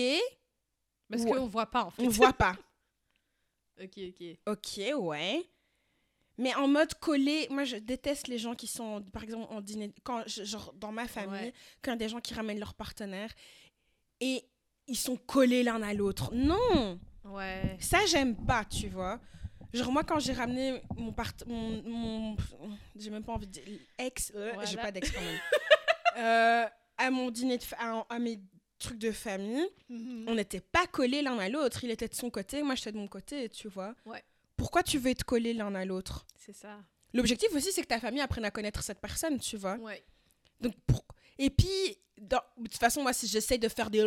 [1.10, 1.30] Parce Ouais.
[1.32, 2.02] qu'on voit pas en fait.
[2.02, 2.56] On voit pas.
[3.82, 4.38] Ok, ok.
[4.46, 5.44] Ok, ouais.
[6.38, 9.92] Mais en mode collé, moi je déteste les gens qui sont, par exemple, en dîner,
[10.04, 11.54] quand, genre dans ma famille, Ouais.
[11.82, 13.30] quand il y a des gens qui ramènent leur partenaire
[14.20, 14.44] et
[14.88, 16.30] ils sont collés l'un à l'autre.
[16.34, 17.76] Non, Ouais.
[17.80, 19.20] ça j'aime pas, tu vois.
[19.72, 22.36] Genre moi quand j'ai ramené mon part, mon, mon-
[22.96, 23.62] j'ai même pas envie de dire
[23.98, 24.82] ex, euh, j'ai Voilà.
[24.82, 25.38] pas d'ex quand même,
[26.18, 26.66] Euh,
[26.98, 28.38] à mon dîner de, fa- à, à mes
[28.78, 30.24] trucs de famille, Mhm.
[30.28, 31.84] on n'était pas collés l'un à l'autre.
[31.84, 33.94] Il était de son côté, moi j'étais de mon côté, tu vois.
[34.04, 34.22] Ouais.
[34.56, 36.26] Pourquoi tu veux être collé l'un à l'autre?
[36.36, 36.78] C'est ça.
[37.14, 39.76] L'objectif aussi, c'est que ta famille apprenne à connaître cette personne, tu vois.
[39.76, 40.02] Ouais.
[40.60, 41.02] Donc, pour...
[41.42, 44.04] Et puis, dans- de toute façon, moi, si j'essaie de faire des...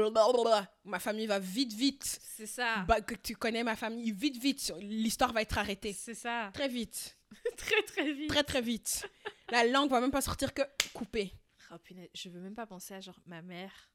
[0.86, 2.04] Ma famille va vite, vite.
[2.22, 2.84] C'est ça.
[2.88, 4.72] Bah, que tu connais ma famille, vite, vite.
[4.80, 5.92] L'histoire va être arrêtée.
[5.92, 6.50] C'est ça.
[6.54, 7.18] Très vite.
[7.58, 8.30] très très vite.
[8.30, 9.10] Très, très vite.
[9.50, 10.62] La langue va même pas sortir que
[10.94, 11.34] coupée.
[11.74, 13.92] Oh, punaise, je veux même pas penser à genre ma mère.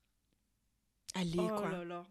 [1.14, 1.70] Allez, oh quoi.
[1.70, 2.07] là là.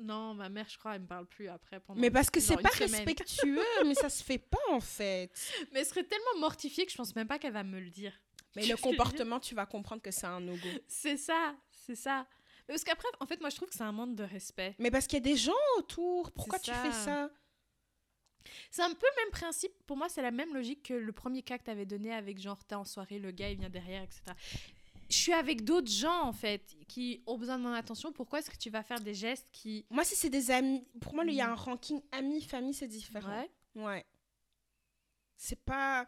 [0.00, 1.78] Non, ma mère, je crois, elle me parle plus après.
[1.78, 2.90] Pendant Mais parce que c'est pas semaine.
[2.90, 5.30] respectueux, mais ça se fait pas, en fait.
[5.72, 8.18] Mais elle serait tellement mortifiée que je pense même pas qu'elle va me le dire.
[8.56, 10.68] Mais le comportement, tu vas comprendre que c'est un no-go.
[10.86, 12.26] C'est ça, c'est ça.
[12.68, 14.74] Mais parce qu'après, en fait, moi, je trouve que c'est un manque de respect.
[14.78, 16.30] Mais parce qu'il y a des gens autour.
[16.32, 17.04] Pourquoi tu fais ça?
[17.04, 17.30] ça
[18.70, 19.72] C'est un peu le même principe.
[19.86, 22.64] Pour moi, c'est la même logique que le premier cas que t'avais donné avec genre,
[22.64, 24.22] t'es en soirée, le gars, il vient derrière, etc.
[25.10, 28.12] Je suis avec d'autres gens, en fait, qui ont besoin de mon attention.
[28.12, 29.84] Pourquoi est-ce que tu vas faire des gestes qui...
[29.90, 32.88] Moi, si c'est des amis, pour moi, il y a un ranking amis, famille, c'est
[32.88, 33.46] différent.
[33.74, 33.82] Ouais.
[33.82, 34.06] Ouais.
[35.36, 36.06] C'est pas.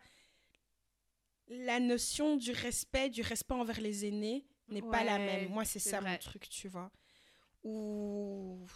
[1.48, 5.48] La notion du respect, du respect envers les aînés n'est pas la même.
[5.50, 6.90] Moi, c'est ça mon truc, tu vois.
[7.62, 8.66] Ou.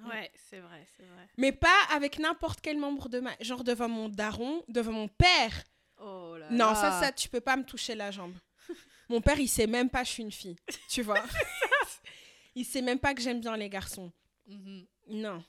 [0.00, 1.28] Ouais, c'est vrai, c'est vrai.
[1.36, 3.34] Mais pas avec n'importe quel membre de ma.
[3.40, 5.62] Genre devant mon daron, devant mon père.
[5.98, 6.74] Oh là Non, là.
[6.74, 8.34] ça, ça, tu peux pas me toucher la jambe.
[9.08, 10.56] Mon père, il sait même pas que je suis une fille.
[10.88, 11.22] Tu vois
[12.56, 14.10] Il sait même pas que j'aime bien les garçons.
[14.46, 15.44] Mhm, Non.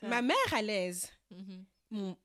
[0.00, 0.06] ça.
[0.08, 1.10] Ma mère à l'aise.
[1.30, 1.64] Mhm.
[1.90, 2.16] Mon.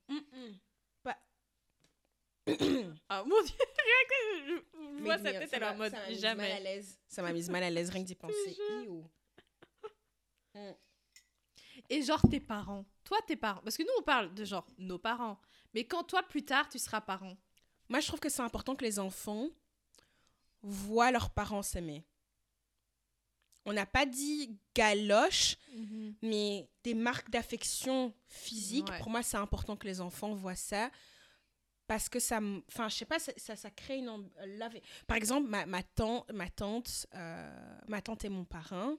[3.09, 4.15] Ah mon dieu, rien que
[4.47, 6.49] je, je vois sa tête, ça elle est en mode ça m'a mise mal à
[6.49, 6.59] jamais.
[6.61, 6.99] l'aise.
[7.07, 8.57] Ça m'a mise mal à l'aise rien que d'y penser.
[10.55, 10.71] Mm.
[11.89, 12.85] Et genre tes parents.
[13.03, 13.61] Toi, tes parents.
[13.63, 15.39] Parce que nous, on parle de genre nos parents.
[15.73, 17.37] Mais quand toi, plus tard, tu seras parent.
[17.87, 19.49] Moi, je trouve que c'est important que les enfants
[20.61, 22.05] voient leurs parents s'aimer.
[23.65, 25.57] On n'a pas dit galoche,
[26.21, 28.89] mais des marques d'affection physique.
[28.89, 28.99] Ouais.
[28.99, 30.91] Pour moi, c'est important que les enfants voient ça.
[31.89, 34.69] Parce que ça, enfin, je sais pas, ça, ça, ça crée une euh,
[35.07, 38.95] Par exemple, ma, ma tante, ma tante, euh, ma tante et mon parrain,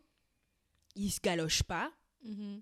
[0.96, 1.92] il se galoche pas.
[2.24, 2.61] Mhm.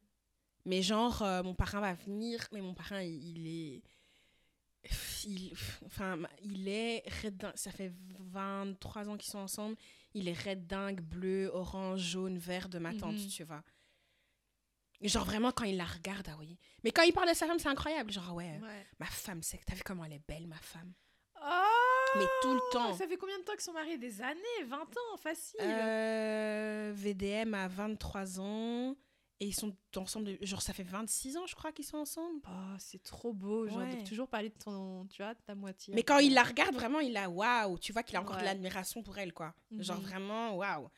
[0.67, 3.83] Mais genre, euh, mon parrain va venir, mais mon parrain, il, il est.
[5.25, 5.53] Il,
[5.87, 7.57] enfin, il est red dingue.
[7.57, 9.77] Ça fait 23 ans qu'ils sont ensemble.
[10.13, 13.29] Il est red dingue, bleu, orange, jaune, vert de ma tante, Mhm.
[13.29, 13.63] tu vois.
[15.01, 16.59] Genre, vraiment, quand il la regarde, ah oui.
[16.83, 18.11] Mais quand il parle de sa femme, c'est incroyable.
[18.13, 18.87] Genre, ah ouais, Ouais.
[18.99, 19.61] ma femme, c'est.
[19.65, 20.93] T'as vu comment elle est belle, ma femme
[21.41, 22.95] Oh Mais tout le temps.
[22.97, 24.65] Ça fait combien de temps qu'ils sont mariés Des années?
[24.67, 28.97] 20 ans, facile Euh, VDM a 23 ans.
[29.41, 32.41] Et ils sont ensemble, de- genre, ça fait 26 ans, je crois, qu'ils sont ensemble.
[32.49, 33.69] Oh, c'est trop beau.
[33.69, 34.03] Genre, Ouais.
[34.03, 35.95] de toujours parler de ton, tu vois, de ta moitié.
[35.95, 37.79] Mais quand il la regarde, vraiment, il a waouh.
[37.79, 39.55] Tu vois qu'il a encore de l'admiration pour elle, quoi.
[39.79, 40.03] Genre Mhm.
[40.03, 40.91] vraiment waouh.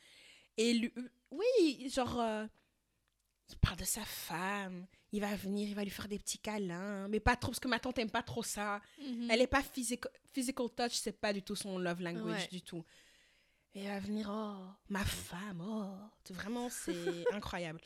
[0.56, 2.46] Et lui, euh, oui, genre, euh,
[3.52, 4.86] il parle de sa femme.
[5.12, 7.08] Il va venir, il va lui faire des petits câlins.
[7.08, 8.80] Mais pas trop, parce que ma tante aime pas trop ça.
[9.00, 9.28] Mhm.
[9.30, 12.48] Elle est pas physical, physical touch, c'est pas du tout son love language Ouais.
[12.48, 12.84] du tout.
[13.74, 16.32] Et elle va venir, oh, ma femme, oh.
[16.32, 16.92] Vraiment, c'est
[17.32, 17.80] incroyable.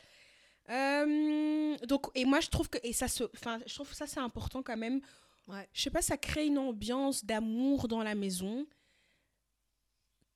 [0.71, 4.07] Euh, donc, et moi, je trouve que, et ça se, enfin, je trouve que ça,
[4.07, 5.01] c'est important quand même.
[5.47, 5.69] Ouais.
[5.75, 8.67] Je sais pas, ça crée une ambiance d'amour dans la maison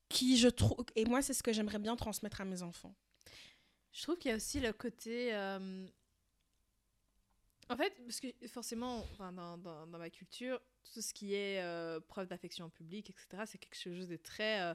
[0.09, 2.95] qui, je trouve, et moi, c'est ce que j'aimerais bien transmettre à mes enfants.
[3.93, 5.35] Je trouve qu'il y a aussi le côté.
[5.35, 5.87] euh,
[7.69, 10.61] En fait, parce que forcément, enfin, dans, dans, ma culture,
[10.93, 14.61] tout ce qui est euh, preuve d'affection en public, etc., c'est quelque chose de très.
[14.63, 14.75] euh,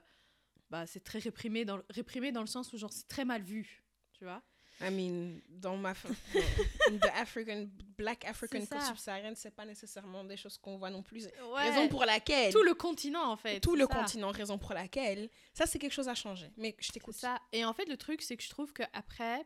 [0.72, 3.44] Bah, c'est très réprimé dans, le- réprimé dans le sens où, genre, c'est très mal
[3.44, 3.84] vu.
[4.14, 4.44] Tu vois
[4.84, 10.78] I mean, dans ma the African, black African subsaharienne, c'est pas nécessairement des choses qu'on
[10.78, 11.26] voit non plus.
[11.26, 11.70] Ouais.
[11.70, 12.52] Raison pour laquelle.
[12.52, 13.60] Tout le continent, en fait.
[13.62, 13.96] tout le ça.
[13.96, 15.30] continent, raison pour laquelle.
[15.54, 16.52] Ça, c'est quelque chose à changer.
[16.58, 17.16] Mais je t'écoute.
[17.16, 17.40] ça.
[17.52, 19.46] Et en fait, le truc, c'est que je trouve que après,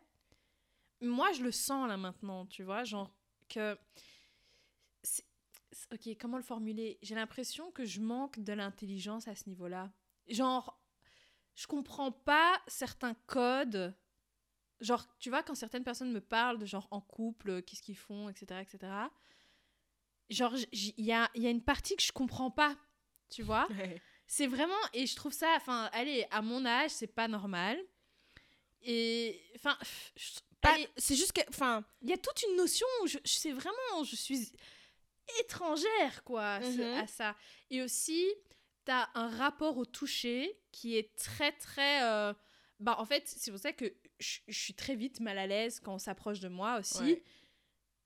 [1.02, 3.13] moi, je le sens là maintenant, tu vois, genre
[3.50, 3.78] que.
[5.93, 6.97] Ok, comment le formuler?
[7.04, 9.91] J'ai l'impression que je manque de l'intelligence à ce niveau-là.
[10.28, 10.82] Genre,
[11.56, 13.95] je comprends pas certains codes.
[14.79, 17.97] Genre, tu vois, quand certaines personnes me parlent de genre en couple, euh, qu'est-ce qu'ils
[17.97, 18.91] font, etc., etc.
[20.29, 22.75] Genre, il y a, il y a une partie que je comprends pas,
[23.29, 24.01] tu vois Ouais.
[24.27, 27.77] c'est vraiment et je trouve ça enfin allez à mon âge c'est pas normal
[28.81, 29.77] et enfin
[30.97, 34.03] C'est juste que, enfin, il y a toute une notion où je, je sais vraiment
[34.03, 34.51] je suis
[35.39, 36.81] étrangère quoi Mhm.
[36.99, 37.35] à ça
[37.69, 38.25] et aussi
[38.85, 42.33] t'as un rapport au toucher qui est très très euh,
[42.79, 45.80] bah en fait c'est pour ça que je, je suis très vite mal à l'aise
[45.80, 47.23] quand on s'approche de moi aussi Ouais.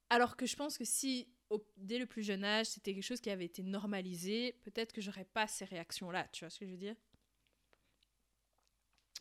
[0.10, 3.21] alors que je pense que si au- dès le plus jeune âge c'était quelque chose
[3.21, 6.65] qui avait été normalisé peut-être que j'aurais pas ces réactions là tu vois ce que
[6.65, 6.95] je veux dire?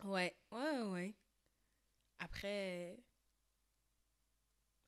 [0.05, 1.15] Ouais, ouais, ouais.
[2.21, 2.97] Après,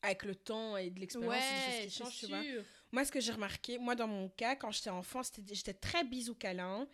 [0.03, 2.45] avec le temps et de l'expérience, c'est des choses qui changent, tu vois.
[2.91, 6.35] Moi, ce que j'ai remarqué, moi, dans mon cas, quand j'étais enfant, j'étais très bisou
[6.35, 6.87] câlin.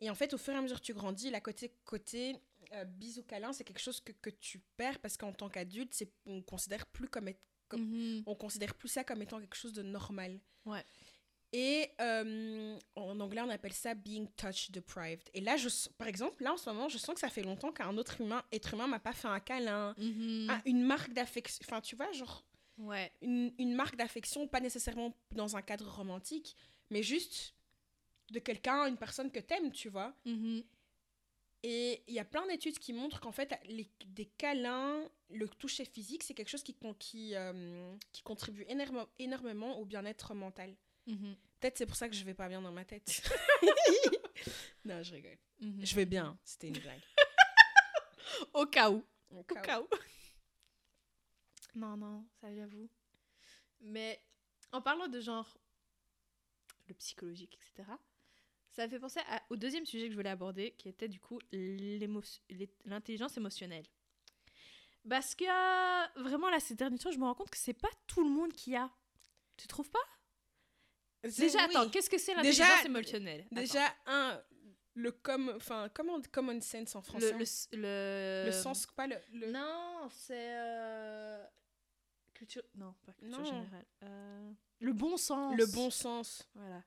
[0.00, 2.36] Et en fait, au fur et à mesure que tu grandis, la côté, côté
[2.72, 6.12] euh, bisou câlin, c'est quelque chose que, que tu perds parce qu'en tant qu'adulte, c'est-
[6.26, 8.22] on considère plus comme, être- comme Mhm.
[8.26, 10.38] on considère plus ça comme étant quelque chose de normal.
[10.64, 10.84] Ouais.
[11.52, 15.22] Et euh, en anglais, on appelle ça being touch deprived.
[15.32, 17.72] Et là, je, par exemple, là en ce moment, je sens que ça fait longtemps
[17.72, 20.60] qu'un autre humain, être humain m'a pas fait un câlin, Mhm.
[20.66, 21.64] une marque d'affection.
[21.64, 22.44] Enfin, tu vois, genre
[22.78, 23.10] Ouais.
[23.22, 26.56] une, une marque d'affection, pas nécessairement dans un cadre romantique,
[26.90, 27.54] mais juste
[28.32, 30.12] de quelqu'un, une personne que t'aimes, tu vois.
[30.24, 30.62] Mhm.
[31.68, 35.84] Et il y a plein d'études qui montrent qu'en fait, les, des câlins, le toucher
[35.84, 40.76] physique, c'est quelque chose qui, qui, euh, qui contribue énorme- énormément au bien-être mental.
[41.08, 41.34] Mhm.
[41.58, 43.20] Peut-être c'est pour ça que je vais pas bien dans ma tête.
[44.84, 45.38] non, je rigole.
[45.58, 45.84] Mhm.
[45.84, 47.00] Je vais bien, c'était une blague.
[48.54, 49.04] Au cas où.
[49.30, 49.62] Au Au cas où.
[49.64, 49.88] cas où.
[51.74, 52.88] non, non, ça j'avoue.
[53.80, 54.22] Mais
[54.70, 55.58] en parlant de genre
[56.86, 57.88] le psychologique, etc.,
[58.76, 61.18] ça me fait penser à- au deuxième sujet que je voulais aborder, qui était du
[61.20, 61.38] coup
[62.84, 63.84] l'intelligence émotionnelle.
[65.08, 67.88] Parce que euh, vraiment là, ces derniers temps, je me rends compte que c'est pas
[68.06, 68.90] tout le monde qui a.
[69.56, 69.98] Tu trouves pas?
[71.22, 71.64] Déjà, Oui.
[71.76, 73.40] attends, qu'est-ce que c'est l'intelligence émotionnelle?
[73.50, 73.60] Attends.
[73.60, 74.40] Déjà, un,
[74.94, 78.42] le com, enfin, comment common sense en français le, le, s- le...
[78.46, 79.16] Le sens, pas le.
[79.32, 80.34] le- Non, c'est.
[80.56, 81.44] euh,
[82.34, 82.62] Culture.
[82.74, 83.44] Non, pas culture Non.
[83.44, 83.86] générale.
[84.02, 85.56] Euh, Le bon sens.
[85.56, 86.46] le bon sens.
[86.54, 86.82] Voilà.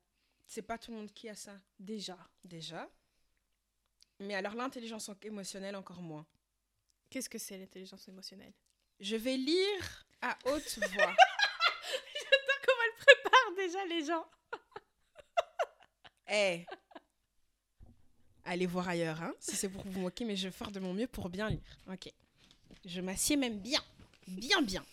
[0.52, 1.54] C'est pas tout le monde qui a ça.
[1.80, 2.18] Déjà.
[2.44, 2.90] Déjà.
[4.20, 6.26] Mais alors, l'intelligence en- émotionnelle, encore moins.
[7.10, 8.52] Qu'est-ce que c'est l'intelligence émotionnelle?
[9.00, 11.16] Je vais lire à haute voix.
[12.66, 14.26] Comment elle prépare déjà les gens
[16.32, 16.66] Eh
[18.46, 20.94] Allez voir ailleurs, hein, si c'est pour vous moquer, mais je vais faire de mon
[20.96, 21.78] mieux pour bien lire.
[21.92, 22.12] Ok.
[22.86, 23.82] Je m'assieds même bien.
[24.28, 24.84] Bien, bien.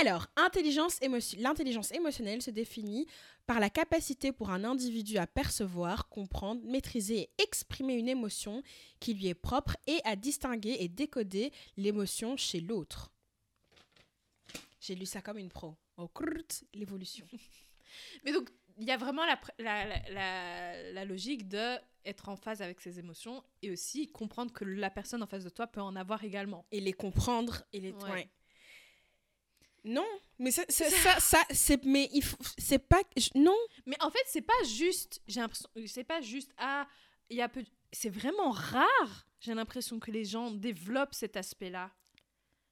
[0.00, 3.06] Alors, intelligence émotion- l'intelligence émotionnelle se définit
[3.46, 8.62] par la capacité pour un individu à percevoir, comprendre, maîtriser et exprimer une émotion
[9.00, 13.10] qui lui est propre et à distinguer et décoder l'émotion chez l'autre.
[14.80, 15.74] J'ai lu ça comme une pro.
[15.96, 16.10] Oh,
[16.74, 17.26] l'évolution.
[18.24, 22.36] Mais donc, il y a vraiment la, la, la, la- la logique de être en
[22.36, 25.80] phase avec ses émotions et aussi comprendre que la personne en face de toi peut
[25.80, 26.66] en avoir également.
[26.72, 27.92] Et les comprendre et les.
[27.92, 28.10] Ouais.
[28.10, 28.30] ouais.
[29.86, 30.06] Non,
[30.40, 31.84] mais ça, ça, ça, ça, c'est.
[31.84, 32.36] Mais il faut.
[32.58, 33.00] C'est pas.
[33.36, 33.56] Non.
[33.86, 36.86] Mais en fait, c'est pas juste, j'ai l'impression, c'est pas juste, ah,
[37.30, 41.92] il y a peu, c'est vraiment rare, j'ai l'impression que les gens développent cet aspect-là.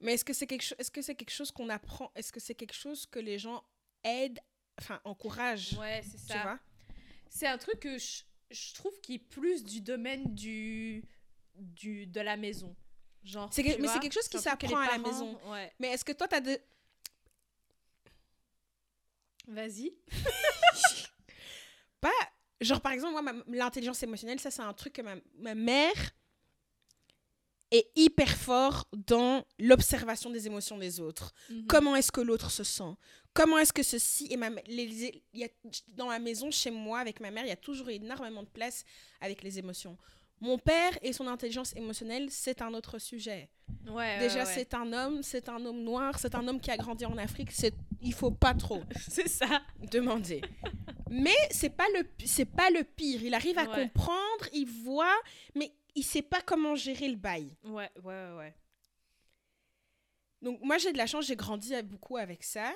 [0.01, 2.41] Mais est-ce que c'est quelque chose est-ce que c'est quelque chose qu'on apprend Est-ce que
[2.41, 3.63] c'est quelque chose que les gens
[4.03, 4.41] aident
[4.81, 6.59] enfin encouragent Ouais, c'est Tu vois?
[7.31, 11.05] C'est un truc que je, je trouve qui est plus du domaine du,
[11.55, 12.75] du de la maison.
[13.23, 15.39] Genre, que- tu mais c'est quelque chose qui s'apprend à la maison.
[15.51, 15.73] Ouais.
[15.79, 16.59] Mais est-ce que toi t'as de
[19.47, 19.93] Vas-y.
[22.01, 22.11] pas
[22.61, 25.93] genre par exemple moi l'intelligence émotionnelle ça c'est un truc que ma, ma mère
[27.71, 31.33] est hyper fort dans l'observation des émotions des autres.
[31.51, 31.67] Mhm.
[31.67, 32.95] Comment est-ce que l'autre se sent?
[33.33, 35.49] Comment est-ce que ceci et ma les, les- il y a,
[35.89, 38.85] dans la maison chez moi avec ma mère, il y a toujours énormément de place
[39.21, 39.99] avec les émotions.
[40.45, 43.49] Mon père et son intelligence émotionnelle, c'est un autre sujet.
[43.89, 44.53] Ouais, Déjà, ouais.
[44.55, 47.51] c'est un homme, c'est un homme noir, c'est un homme qui a grandi en Afrique.
[47.51, 49.63] C'est, il faut pas trop c'est ça.
[49.91, 50.43] demander.
[51.09, 53.23] Mais c'est pas le, c'est pas le pire.
[53.23, 55.19] Il arrive à comprendre, il voit,
[55.55, 57.57] mais il sait pas comment gérer le bail.
[57.65, 58.55] Ouais, ouais, ouais.
[60.43, 62.71] Donc moi, j'ai de la chance, j'ai grandi beaucoup avec ça.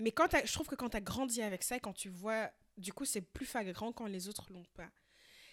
[0.00, 2.92] Mais quand je trouve que quand tu as grandi avec ça, quand tu vois, du
[2.92, 4.90] coup, c'est plus flagrant quand les autres l'ont pas.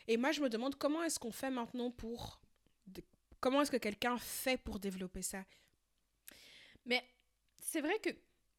[0.07, 2.41] Et moi, je me demande comment est-ce qu'on fait maintenant pour,
[3.39, 5.45] comment est-ce que quelqu'un fait pour développer ça?
[6.85, 7.03] Mais
[7.57, 8.09] c'est vrai que,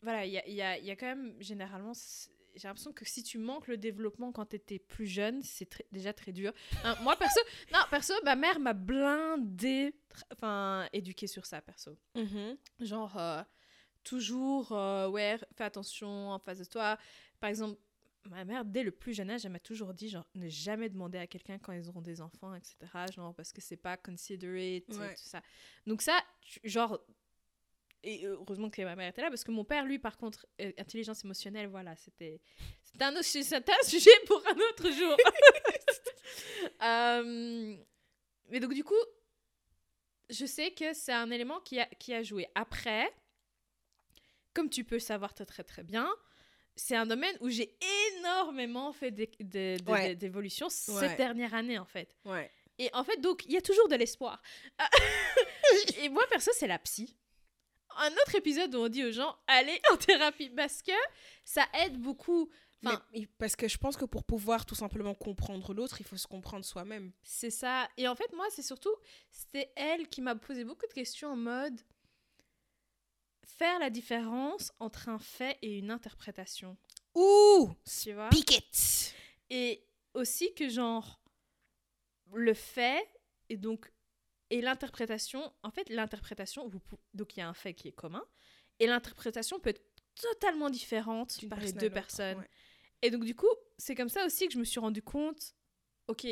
[0.02, 1.92] voilà, il y a, y, a, y a quand même, généralement,
[2.54, 6.12] j'ai l'impression que si tu manques le développement quand tu étais plus jeune, c'est déjà
[6.12, 6.52] très dur.
[6.84, 7.40] Hein, moi, perso,
[7.72, 9.94] non, perso, ma mère m'a blindé,
[10.32, 11.96] enfin, éduquée sur ça, perso.
[12.80, 13.42] Genre, euh,
[14.04, 16.98] toujours, euh, ouais, fais attention en face de toi.
[17.40, 17.78] Par exemple,
[18.28, 21.18] ma mère, dès le plus jeune âge, elle m'a toujours dit, genre, ne jamais demander
[21.18, 22.76] à quelqu'un quand ils auront des enfants, etc.
[23.14, 25.42] Genre, parce que c'est pas considerate, et tout ça.
[25.86, 26.18] Donc ça,
[26.64, 27.00] genre,
[28.04, 30.72] et heureusement que ma mère était là, parce que mon père, lui, par contre, euh,
[30.78, 32.40] intelligence émotionnelle, voilà, c'était
[33.00, 33.18] un, autre-
[33.80, 35.16] un sujet pour un autre jour.
[36.82, 37.76] Euh,
[38.48, 38.94] mais donc, du coup,
[40.30, 42.46] je sais que c'est un élément qui a, qui a joué.
[42.54, 43.12] Après,
[44.54, 46.08] comme tu peux le savoir très très très bien,
[46.76, 47.76] c'est un domaine où j'ai
[48.16, 50.14] énormément fait d'é- de- de- Ouais.
[50.14, 51.16] d'évolution cette Ouais.
[51.16, 52.16] dernière année, en fait.
[52.24, 52.50] Ouais.
[52.78, 54.40] Et en fait, donc, il y a toujours de l'espoir.
[55.98, 57.16] Et moi, perso, c'est la psy.
[57.98, 60.92] Un autre épisode où on dit aux gens, allez en thérapie, parce que
[61.44, 62.48] ça aide beaucoup.
[62.84, 66.16] Enfin, Mais- parce que je pense que pour pouvoir tout simplement comprendre l'autre, il faut
[66.16, 67.12] se comprendre soi-même.
[67.22, 67.88] c'est ça.
[67.96, 68.94] Et en fait, moi, c'est surtout,
[69.30, 71.80] c'était elle qui m'a posé beaucoup de questions en mode
[73.44, 76.76] faire la différence entre un fait et une interprétation.
[77.14, 77.70] Ouh,
[78.02, 78.28] Tu vois?
[78.30, 79.14] Pick it.
[79.50, 81.20] Et aussi que genre
[82.32, 83.06] le fait
[83.48, 83.92] et donc
[84.50, 86.70] et l'interprétation, en fait l'interprétation,
[87.14, 88.24] donc il y a un fait qui est commun
[88.78, 89.82] et l'interprétation peut être
[90.14, 92.38] totalement différente par les deux personnes.
[92.38, 92.50] ouais.
[93.02, 95.54] Et donc du coup, c'est comme ça aussi que je me suis rendu compte,
[96.06, 96.26] ok,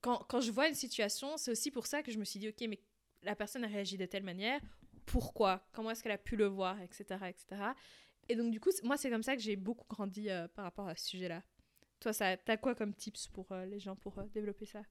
[0.00, 2.48] quand, quand je vois une situation, c'est aussi pour ça que je me suis dit,
[2.48, 2.80] ok, mais
[3.22, 4.62] la personne a réagi de telle manière,
[5.08, 7.04] pourquoi Comment est-ce qu'elle a pu le voir, etc.
[7.28, 7.46] etc.
[8.28, 10.88] Et donc du coup, moi c'est comme ça que j'ai beaucoup grandi euh, par rapport
[10.88, 11.42] à ce sujet-là.
[12.00, 14.82] Toi, ça, t'as quoi comme tips pour euh, les gens pour euh, développer ça?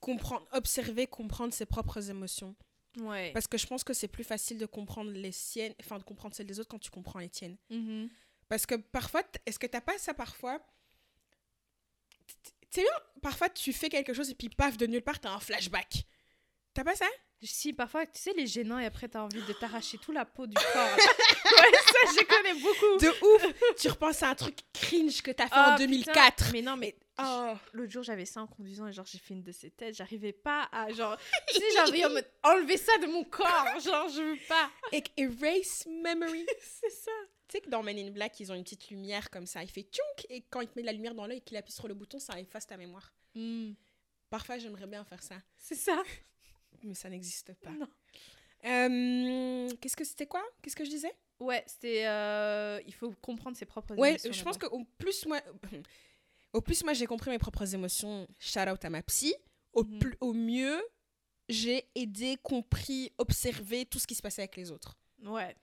[0.00, 2.54] Comprendre, observer, comprendre ses propres émotions.
[2.98, 3.32] Ouais.
[3.32, 6.34] Parce que je pense que c'est plus facile de comprendre les siennes, enfin de comprendre
[6.34, 7.58] celles des autres quand tu comprends les tiennes.
[7.68, 8.08] Mhm.
[8.48, 10.64] Parce que parfois, est-ce que t'as pas ça parfois?
[12.26, 15.32] Tu sais bien, parfois tu fais quelque chose et puis paf, de nulle part, t'as
[15.32, 16.06] un flashback.
[16.72, 17.06] T'as pas ça?
[17.42, 20.46] Si, parfois, tu sais, les gênants et après, t'as envie de t'arracher tout la peau
[20.46, 20.64] du corps.
[20.96, 22.98] ouais, ça, je connais beaucoup.
[22.98, 25.86] De ouf Tu repenses à un truc cringe que t'as fait en putain.
[25.86, 26.50] 2004.
[26.52, 27.52] Mais non, mais Oh.
[27.72, 29.96] l'autre jour, j'avais ça en conduisant et genre, j'ai fait une de ces têtes.
[29.96, 31.16] J'arrivais pas à, genre,
[31.48, 32.04] tu sais, j'ai envie
[32.44, 33.66] enlever ça de mon corps.
[33.84, 34.70] Genre, je veux pas.
[34.92, 36.46] Et erase memory.
[36.60, 37.10] C'est ça.
[37.48, 39.62] Tu sais que dans Men in Black, ils ont une petite lumière comme ça.
[39.64, 41.56] Il fait tchounk et quand il te met de la lumière dans l'œil et qu'il
[41.56, 43.12] appuie sur le bouton, ça efface ta mémoire.
[43.34, 43.72] Hmm.
[44.30, 46.02] Parfois, j'aimerais bien faire ça, C'est ça.
[46.82, 47.72] mais ça n'existe pas.
[48.64, 50.42] Euh, Qu'est-ce que c'était quoi?
[50.62, 51.12] Qu'est-ce que je disais?
[51.40, 52.06] Ouais, c'était.
[52.06, 55.40] euh, il faut comprendre ses propres Ouais, émotions je pense qu'au plus moi,
[56.52, 58.26] au plus moi j'ai compris mes propres émotions.
[58.40, 59.34] Shout out à ma psy.
[59.72, 59.98] Au Mhm.
[60.00, 60.82] plus, au mieux,
[61.48, 64.96] j'ai aidé, compris, observé tout ce qui se passait avec les autres.
[65.24, 65.54] Ouais.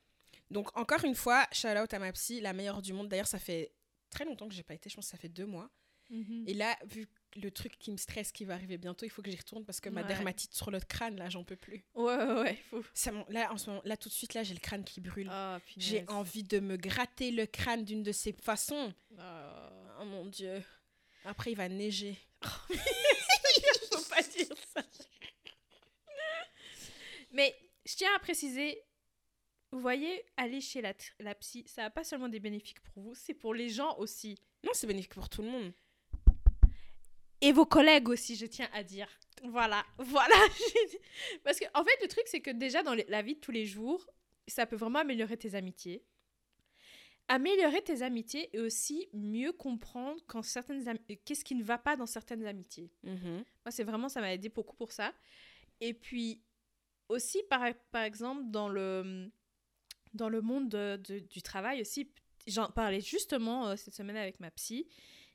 [0.51, 3.09] Donc, encore une fois, shout out à ma psy, la meilleure du monde.
[3.09, 3.73] D'ailleurs, ça fait
[4.09, 5.69] très longtemps que j'ai pas été, je pense que ça fait deux mois.
[6.11, 6.45] Mhm.
[6.47, 9.29] Et là, vu le truc qui me stresse qui va arriver bientôt, il faut que
[9.29, 11.83] j'y retourne parce que ma dermatite sur le crâne, là, j'en peux plus.
[11.93, 12.55] Ouais, ouais, ouais.
[12.69, 12.83] Faut...
[12.93, 15.27] Ça, là, en ce moment, là, tout de suite, là, j'ai le crâne qui brûle.
[15.29, 18.93] Ah, j'ai envie de me gratter le crâne d'une de ces façons.
[19.17, 19.71] Ah.
[20.01, 20.63] Oh mon dieu.
[21.25, 22.17] Après, il va neiger.
[22.41, 24.83] Faut pas dire ça.
[27.31, 27.55] Mais
[27.85, 28.81] je tiens à préciser,
[29.71, 33.15] vous voyez, aller chez la, la psy, ça n'a pas seulement des bénéfices pour vous,
[33.15, 34.39] c'est pour les gens aussi.
[34.63, 35.73] Non, c'est bénéfique pour tout le monde.
[37.41, 39.07] Et vos collègues aussi, je tiens à dire.
[39.43, 40.35] Voilà, voilà.
[41.43, 43.65] Parce que, en fait, le truc, c'est que déjà dans la vie de tous les
[43.65, 44.05] jours,
[44.47, 46.03] ça peut vraiment améliorer tes amitiés.
[47.27, 51.95] Améliorer tes amitiés et aussi mieux comprendre quand certaines am- qu'est-ce qui ne va pas
[51.95, 52.91] dans certaines amitiés.
[53.03, 53.43] Mhm.
[53.65, 55.11] Moi, c'est vraiment, ça m'a aidé beaucoup pour ça.
[55.81, 56.39] Et puis,
[57.09, 59.31] aussi, par, par exemple, dans le,
[60.13, 62.11] dans le monde de- de- du travail aussi,
[62.45, 64.87] j'en parlais justement euh, cette semaine avec ma psy.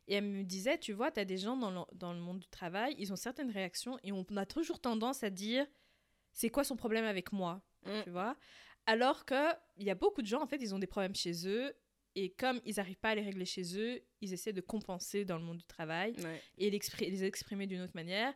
[0.09, 2.41] Et elle me disait, tu vois, tu as des gens dans le, dans le monde
[2.41, 5.67] du travail, ils ont certaines réactions et on a toujours tendance à dire,
[6.33, 8.03] c'est quoi son problème avec moi Mm.
[8.05, 8.37] Tu vois?
[8.87, 11.73] Alors qu'il y a beaucoup de gens, en fait, ils ont des problèmes chez eux.
[12.17, 15.39] Et comme ils n'arrivent pas à les régler chez eux, ils essaient de compenser dans
[15.39, 16.43] le monde du travail Ouais.
[16.59, 18.35] et les exprimer d'une autre manière.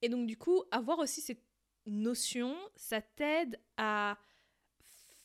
[0.00, 1.42] Et donc, du coup, avoir aussi cette
[1.86, 4.18] notion, ça t'aide à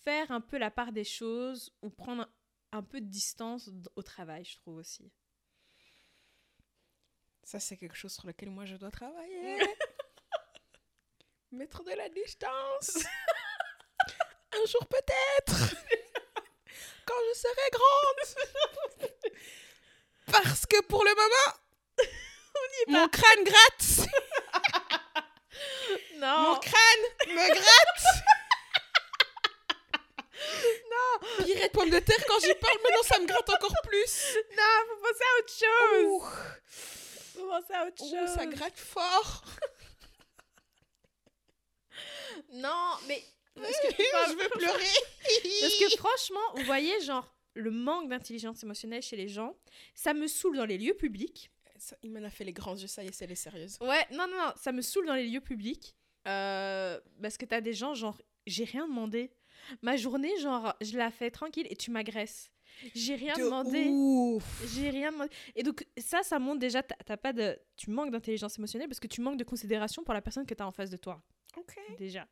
[0.04, 2.30] faire un peu la part des choses ou prendre
[2.72, 5.12] un, peu de distance au travail, je trouve aussi.
[7.48, 9.58] Ça, c'est quelque chose sur lequel moi, je dois travailler.
[11.54, 12.98] Mettre de la distance.
[14.52, 15.56] Un jour peut-être.
[17.06, 19.14] Quand je serai grande.
[20.30, 21.58] Parce que pour le moment,
[22.90, 24.10] mon crâne gratte.
[26.16, 28.26] Non Mon crâne me gratte.
[30.92, 31.46] non.
[31.46, 34.36] Pire pomme de terre quand j'y parle, maintenant ça me gratte encore plus.
[34.54, 36.26] Non, faut penser à autre chose Ouh,
[37.38, 39.44] Penser à autre ouh, chose ça gratte fort.
[42.54, 43.24] Non, mais...
[43.56, 43.88] Parce que,
[44.30, 45.60] je veux pleurer.
[45.62, 49.56] Parce que franchement, vous voyez, genre, le manque d'intelligence émotionnelle chez les gens,
[49.96, 51.50] ça me saoule dans les lieux publics.
[51.80, 53.78] Ça, il m'en a fait les grands yeux, ça y est, elle est sérieuse.
[53.82, 55.96] Ouais, non, non, non, ça me saoule dans les lieux publics.
[56.28, 59.32] euh, parce que t'as des gens, genre, j'ai rien demandé.
[59.82, 62.52] Ma journée, genre, je la fais tranquille et tu m'agresses.
[62.96, 63.92] J'ai rien De demandé.
[64.68, 65.32] J'ai rien demandé.
[65.56, 67.58] Et donc, ça, ça montre déjà, t'as pas de.
[67.76, 70.66] Tu manques d'intelligence émotionnelle parce que tu manques de considération pour la personne que t'as
[70.66, 71.22] en face de toi.
[71.58, 71.76] Ok.
[71.98, 72.28] Déjà.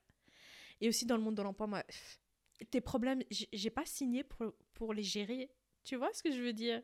[0.82, 1.84] Et aussi dans le monde de l'emploi, moi,
[2.70, 5.50] tes problèmes, j'ai pas signé pour, pour les gérer.
[5.84, 6.82] Tu vois ce que je veux dire?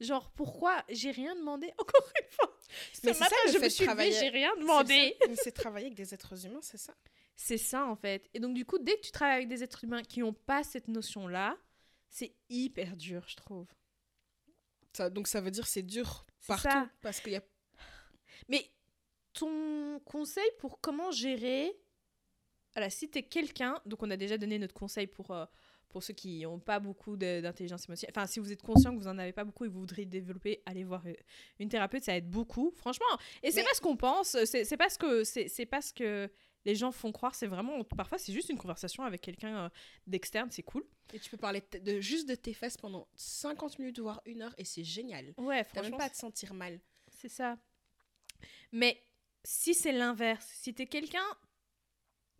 [0.00, 2.54] Genre, pourquoi j'ai rien demandé Encore une fois?
[3.02, 5.16] Mais Ce ça, matin, le je me suis levée, travailler- j'ai rien demandé.
[5.20, 5.26] ça.
[5.28, 6.94] Mais C'est travailler avec des êtres humains, c'est ça
[7.34, 8.28] C'est ça, en fait.
[8.34, 10.62] Et donc, du coup, dès que tu travailles avec des êtres humains qui n'ont pas
[10.62, 11.56] cette notion-là,
[12.10, 13.66] c'est hyper dur, je trouve.
[14.92, 16.62] Ça- Donc ça veut dire c'est dur partout.
[16.68, 16.88] ça.
[17.00, 17.42] Parce qu'il y a...
[18.48, 18.70] Mais
[19.32, 21.76] ton conseil pour comment gérer.
[22.74, 25.44] Voilà, si t'es quelqu'un, donc on a déjà donné notre conseil pour, euh,
[25.88, 28.12] pour ceux qui n'ont pas beaucoup d'intelligence émotionnelle.
[28.16, 30.06] Enfin, si vous êtes conscient que vous en avez pas beaucoup et que vous voudriez
[30.06, 31.14] développer, allez voir euh,
[31.58, 33.06] une thérapeute, ça aide beaucoup, franchement.
[33.42, 35.92] Et c'est Mais- pas ce qu'on pense, c'est pas ce que c'est c'est pas ce
[35.92, 36.30] que
[36.64, 37.34] les gens font croire.
[37.34, 39.68] C'est vraiment parfois c'est juste une conversation avec quelqu'un euh,
[40.06, 40.84] d'externe, c'est cool.
[41.12, 44.54] Et tu peux parler de, juste de tes fesses pendant 50 minutes, voire une heure,
[44.58, 45.34] et c'est génial.
[45.38, 46.80] Ouais, T'as même franchement, pas à te sentir mal.
[47.08, 47.58] C'est ça.
[48.72, 49.02] Mais
[49.44, 51.24] si c'est l'inverse, si t'es quelqu'un,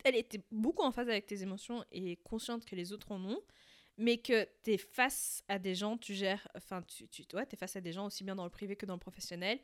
[0.04, 3.40] elle était beaucoup en phase avec tes émotions et consciente que les autres en ont,
[3.96, 7.76] mais que t'es face à des gens, tu gères, enfin, tu, tu ouais, t'es face
[7.76, 9.58] à des gens aussi bien dans le privé que dans le professionnel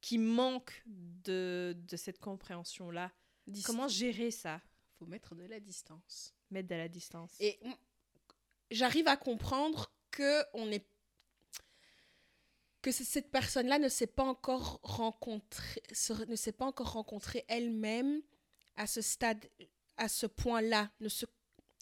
[0.00, 3.12] qui manquent de, de cette compréhension-là.
[3.48, 4.60] Dis- Comment gérer ça?
[4.98, 6.34] Faut mettre de la distance.
[6.50, 7.30] Mettre de la distance.
[7.40, 7.72] Et mm,
[8.70, 10.86] j'arrive à comprendre que on est
[12.82, 15.82] que cette personne-là ne s'est pas encore rencontrée,
[16.28, 18.22] ne s'est pas encore rencontrée elle-même
[18.76, 19.44] à ce stade,
[19.96, 21.26] à ce point-là, ne se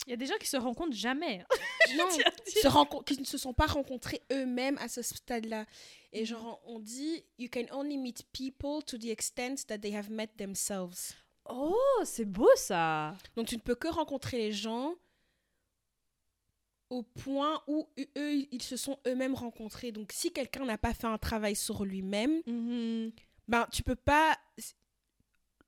[0.07, 1.45] Il y a des gens qui se rencontrent jamais.
[1.97, 2.33] non, à dire.
[2.47, 5.67] se rencon- qui ne se sont pas rencontrés eux-mêmes à ce stade-là.
[6.13, 6.27] Et Mhm.
[6.27, 10.29] genre, on dit, you can only meet people to the extent that they have met
[10.39, 11.15] themselves.
[11.49, 13.15] Oh, c'est beau ça.
[13.37, 14.95] Donc, tu ne peux que rencontrer les gens
[16.91, 19.91] au point où eux- ils se sont eux-mêmes rencontrés.
[19.93, 23.13] Donc, si quelqu'un n'a pas fait un travail sur lui-même, Mhm.
[23.49, 24.39] ben, tu peux pas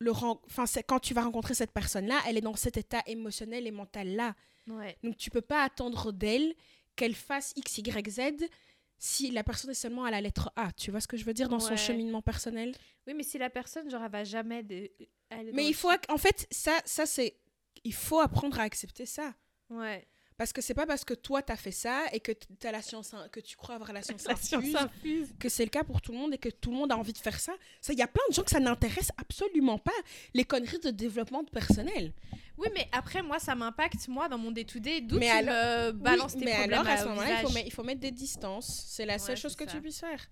[0.01, 2.77] le ren- enfin c'est quand tu vas rencontrer cette personne là elle est dans cet
[2.77, 4.37] état émotionnel et mental là
[4.69, 4.97] Ouais.
[5.03, 6.55] donc tu peux pas attendre d'elle
[6.95, 8.49] qu'elle fasse x y z
[8.97, 11.35] si la personne est seulement à la lettre A tu vois ce que je veux
[11.35, 12.77] dire dans son cheminement personnel?
[13.09, 14.63] Oui, mais si la personne, genre, elle va jamais.
[14.63, 14.89] de-
[15.53, 17.37] Mais il faut, en fait, ça, ça c'est,
[17.85, 19.35] il faut apprendre à accepter ça.
[19.71, 20.07] Ouais.
[20.37, 23.13] Parce que c'est pas parce que toi t'as fait ça et que t'as la science,
[23.33, 26.13] que tu crois avoir la science La science infuse, que c'est le cas pour tout
[26.13, 27.55] le monde et que tout le monde a envie de faire ça.
[27.81, 29.91] Ça, il y a plein de gens que ça n'intéresse absolument pas
[30.35, 32.13] les conneries de développement de personnel.
[32.57, 35.01] Oui, mais après, moi, ça m'impacte, moi, dans mon day-to-day.
[35.01, 37.47] D'où tu Mais alors- me balances Oui, tes mais problèmes alors à ce moment-là, il
[37.47, 38.85] faut, mettre- il faut mettre des distances.
[38.87, 39.73] C'est la seule chose que ça.
[39.73, 40.25] tu puisses faire.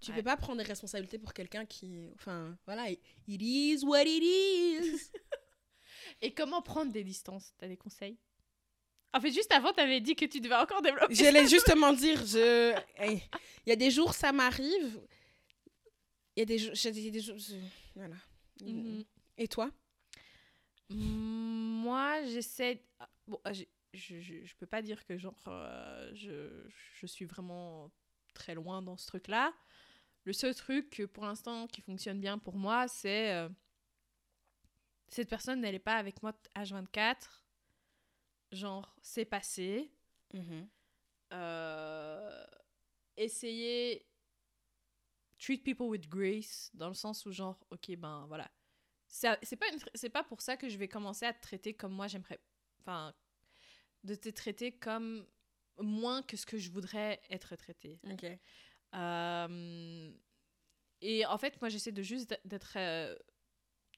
[0.00, 0.16] Tu Ouais.
[0.18, 5.10] peux pas prendre des responsabilités pour quelqu'un qui, enfin, voilà, it is what it is.
[6.22, 7.52] Et comment prendre des distances?
[7.58, 8.16] T'as des conseils?
[9.14, 11.14] En fait, juste avant, t'avais dit que tu devais encore développer.
[11.14, 13.20] J'allais justement dire, je, il
[13.68, 15.00] y a des jours ça m'arrive,
[16.36, 16.74] il y a des jours,
[17.38, 17.54] je-
[17.94, 18.16] voilà.
[18.60, 19.04] Mhm.
[19.38, 19.70] Et toi?
[20.90, 22.82] Mm, Moi, j'essaie.
[23.00, 26.68] ah, Bon, ah, je, je, je peux pas dire que genre euh, je,
[27.00, 27.90] je suis vraiment
[28.34, 29.52] très loin dans ce truc-là.
[30.26, 33.48] Le seul truc pour l'instant qui fonctionne bien pour moi, c'est euh,
[35.08, 37.44] cette personne n'elle est pas avec moi H24.
[38.52, 39.90] Genre, c'est passé.
[41.32, 42.44] Euh,
[43.16, 44.06] essayer
[45.38, 48.50] treat people with grace dans le sens où genre ok ben voilà
[49.08, 52.06] c'est pas c'est pas pour ça que je vais commencer à te traiter comme moi
[52.06, 52.40] j'aimerais
[52.80, 53.14] enfin
[54.04, 55.26] de te traiter comme
[55.78, 58.24] moins que ce que je voudrais être traité Ok.
[58.94, 60.10] Euh,
[61.02, 63.14] et en fait moi j'essaie de juste d'être- euh,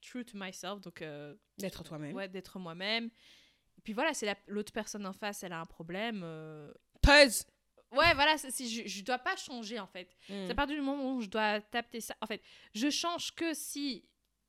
[0.02, 2.14] true to myself donc euh, D'être toi-même.
[2.14, 3.06] ouais d'être moi-même
[3.76, 6.20] et puis voilà c'est la- l'autre personne en face elle a un problème
[7.02, 7.44] Pause.
[7.92, 10.14] Ouais, voilà, c'est- je, je dois pas changer en fait.
[10.28, 10.44] Mm.
[10.44, 12.14] C'est à partir du moment où je dois taper ça.
[12.20, 12.42] En fait,
[12.74, 14.04] je change que si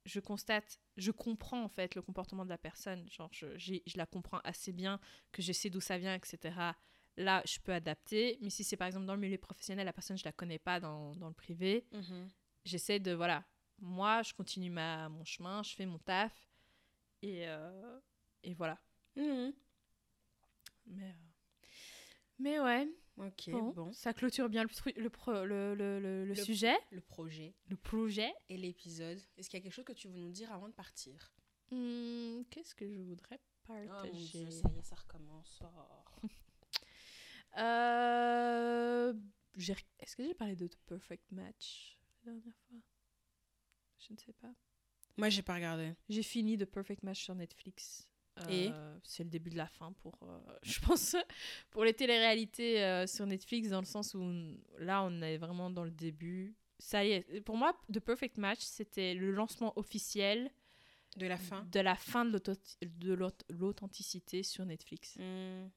[0.06, 3.08] je constate, je comprends en fait le comportement de la personne.
[3.10, 5.00] Genre, je, je la comprends assez bien,
[5.32, 6.54] que je sais d'où ça vient, etc.
[7.20, 8.38] Là, je peux adapter.
[8.42, 10.80] Mais si c'est par exemple dans le milieu professionnel, la personne, je la connais pas
[10.80, 12.30] dans, dans le privé, Mhm.
[12.66, 13.44] j'essaie de, voilà,
[13.80, 16.34] moi, je continue ma, mon chemin, je fais mon taf.
[17.22, 18.00] Et, euh,
[18.44, 18.80] et voilà.
[19.18, 19.54] Mhm.
[20.88, 21.14] Mais, euh,
[22.40, 23.92] mais ouais, Ok, bon, bon.
[23.94, 26.78] ça clôture bien le, le, pro- le, le, le- sujet.
[26.92, 28.34] Le projet Le projet.
[28.48, 29.20] et l'épisode.
[29.38, 31.34] Est-ce qu'il y a quelque chose que tu veux nous dire avant de partir?
[31.70, 34.12] Hmm, Qu'est-ce que je voudrais Oh mon partager?
[34.14, 35.60] Dieu, ça y est, ça recommence.
[35.64, 36.28] Oh.
[37.58, 39.14] Euh,
[40.00, 42.78] Est-ce que j'ai parlé de The Perfect Match la dernière fois?
[44.00, 44.54] Je ne sais pas.
[45.18, 45.94] Moi, j'ai pas regardé.
[46.08, 48.08] J'ai fini The Perfect Match sur Netflix.
[48.48, 48.70] Et?
[48.72, 51.16] Euh, C'est le début de la fin pour, euh, je pense,
[51.72, 54.32] pour les téléréalités euh, sur Netflix, dans le sens où
[54.78, 56.56] là, on est vraiment dans le début.
[56.78, 57.42] Ça y est.
[57.42, 60.50] Pour moi, The Perfect Match, c'était le lancement officiel
[61.18, 61.66] De la fin?
[61.66, 62.40] de la fin de
[63.50, 65.18] l'authenticité sur Netflix.
[65.18, 65.68] Mm.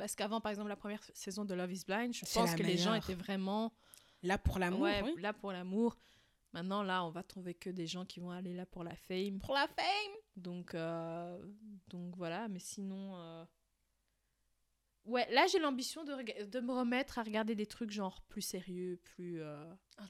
[0.00, 2.76] Parce qu'avant, par exemple, la première saison de Love is Blind, je pense que les
[2.78, 3.72] gens étaient vraiment
[4.22, 5.14] Là pour l'amour, ouais, oui.
[5.20, 5.96] là pour l'amour.
[6.52, 9.38] Maintenant, là, on va trouver que des gens qui vont aller là pour la fame.
[9.38, 11.38] Pour la fame Donc, euh,
[11.88, 13.16] donc voilà, mais sinon...
[13.16, 13.44] euh,
[15.06, 19.00] Ouais, là, j'ai l'ambition de, de me remettre à regarder des trucs genre plus sérieux,
[19.02, 19.64] plus euh,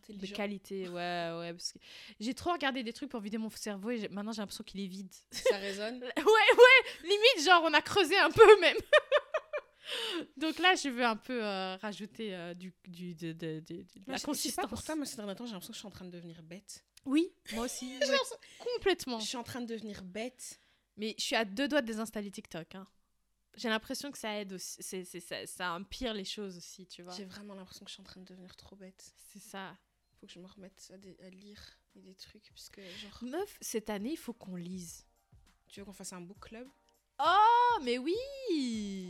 [0.09, 0.88] de qualité.
[0.88, 1.78] Ouais, ouais, parce que
[2.18, 4.88] j'ai trop regardé des trucs pour vider mon cerveau et maintenant j'ai l'impression qu'il est
[4.88, 5.14] vide.
[5.30, 8.76] Ça résonne Ouais, ouais, limite, genre, on a creusé un peu même.
[10.36, 13.84] Donc là, je veux un peu euh, rajouter euh, du, du, de, de, de- de
[14.07, 14.62] Moi, la je- je sais consistance.
[14.64, 16.11] pas pour toi, moi, ces derniers temps, j'ai l'impression que je suis en train de
[16.11, 16.84] devenir bête.
[17.05, 17.99] Oui, moi aussi.
[17.99, 18.16] Ouais,
[18.59, 19.18] complètement.
[19.20, 20.61] Je suis en train de devenir bête.
[20.97, 22.74] Mais je suis à deux doigts de désinstaller TikTok.
[22.74, 22.86] hein.
[23.57, 24.76] J'ai l'impression que ça aide aussi.
[24.80, 27.14] C'est, c'est- ça, ça empire les choses aussi, tu vois.
[27.16, 29.12] J'ai vraiment l'impression que je suis en train de devenir trop bête.
[29.32, 29.76] C'est ça.
[30.20, 31.61] Faut que je me remette à, des- à lire
[31.97, 33.18] et des trucs, puisque genre...
[33.22, 35.07] Meuf, cette année, il faut qu'on lise.
[35.68, 36.68] Tu veux qu'on fasse un book club?
[37.22, 38.16] Oh, mais oui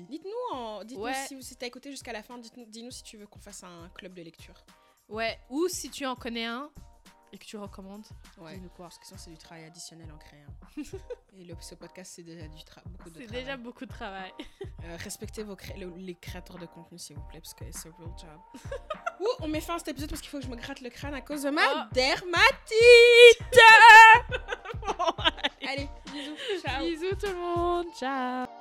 [0.08, 0.82] Dites-nous, en...
[0.96, 1.14] Ouais.
[1.28, 3.88] si, si t'as écouté jusqu'à la fin, dites-nous, dis-nous si tu veux qu'on fasse un
[3.94, 4.64] club de lecture.
[5.08, 6.70] Ouais, ou si tu en connais un
[7.32, 8.04] et que tu recommandes,
[8.38, 8.54] Ouais.
[8.54, 8.86] dis-nous quoi.
[8.86, 10.52] Parce que sinon, c'est du travail additionnel en créant.
[11.32, 13.44] et le, ce podcast, c'est déjà du tra- beaucoup de C'est travail.
[13.44, 14.32] déjà beaucoup de travail.
[14.84, 17.88] Euh, respectez vos cré- le- les créateurs de contenu, s'il vous plaît, parce que c'est
[17.88, 18.40] un real job.
[19.20, 20.90] Ouh, on met fin à cet épisode parce qu'il faut que je me gratte le
[20.90, 21.88] crâne à cause de ma Oh.
[21.92, 22.40] dermatite.
[25.70, 26.84] Allez, bisous, ciao.
[26.84, 28.59] Bisous tout le monde, ciao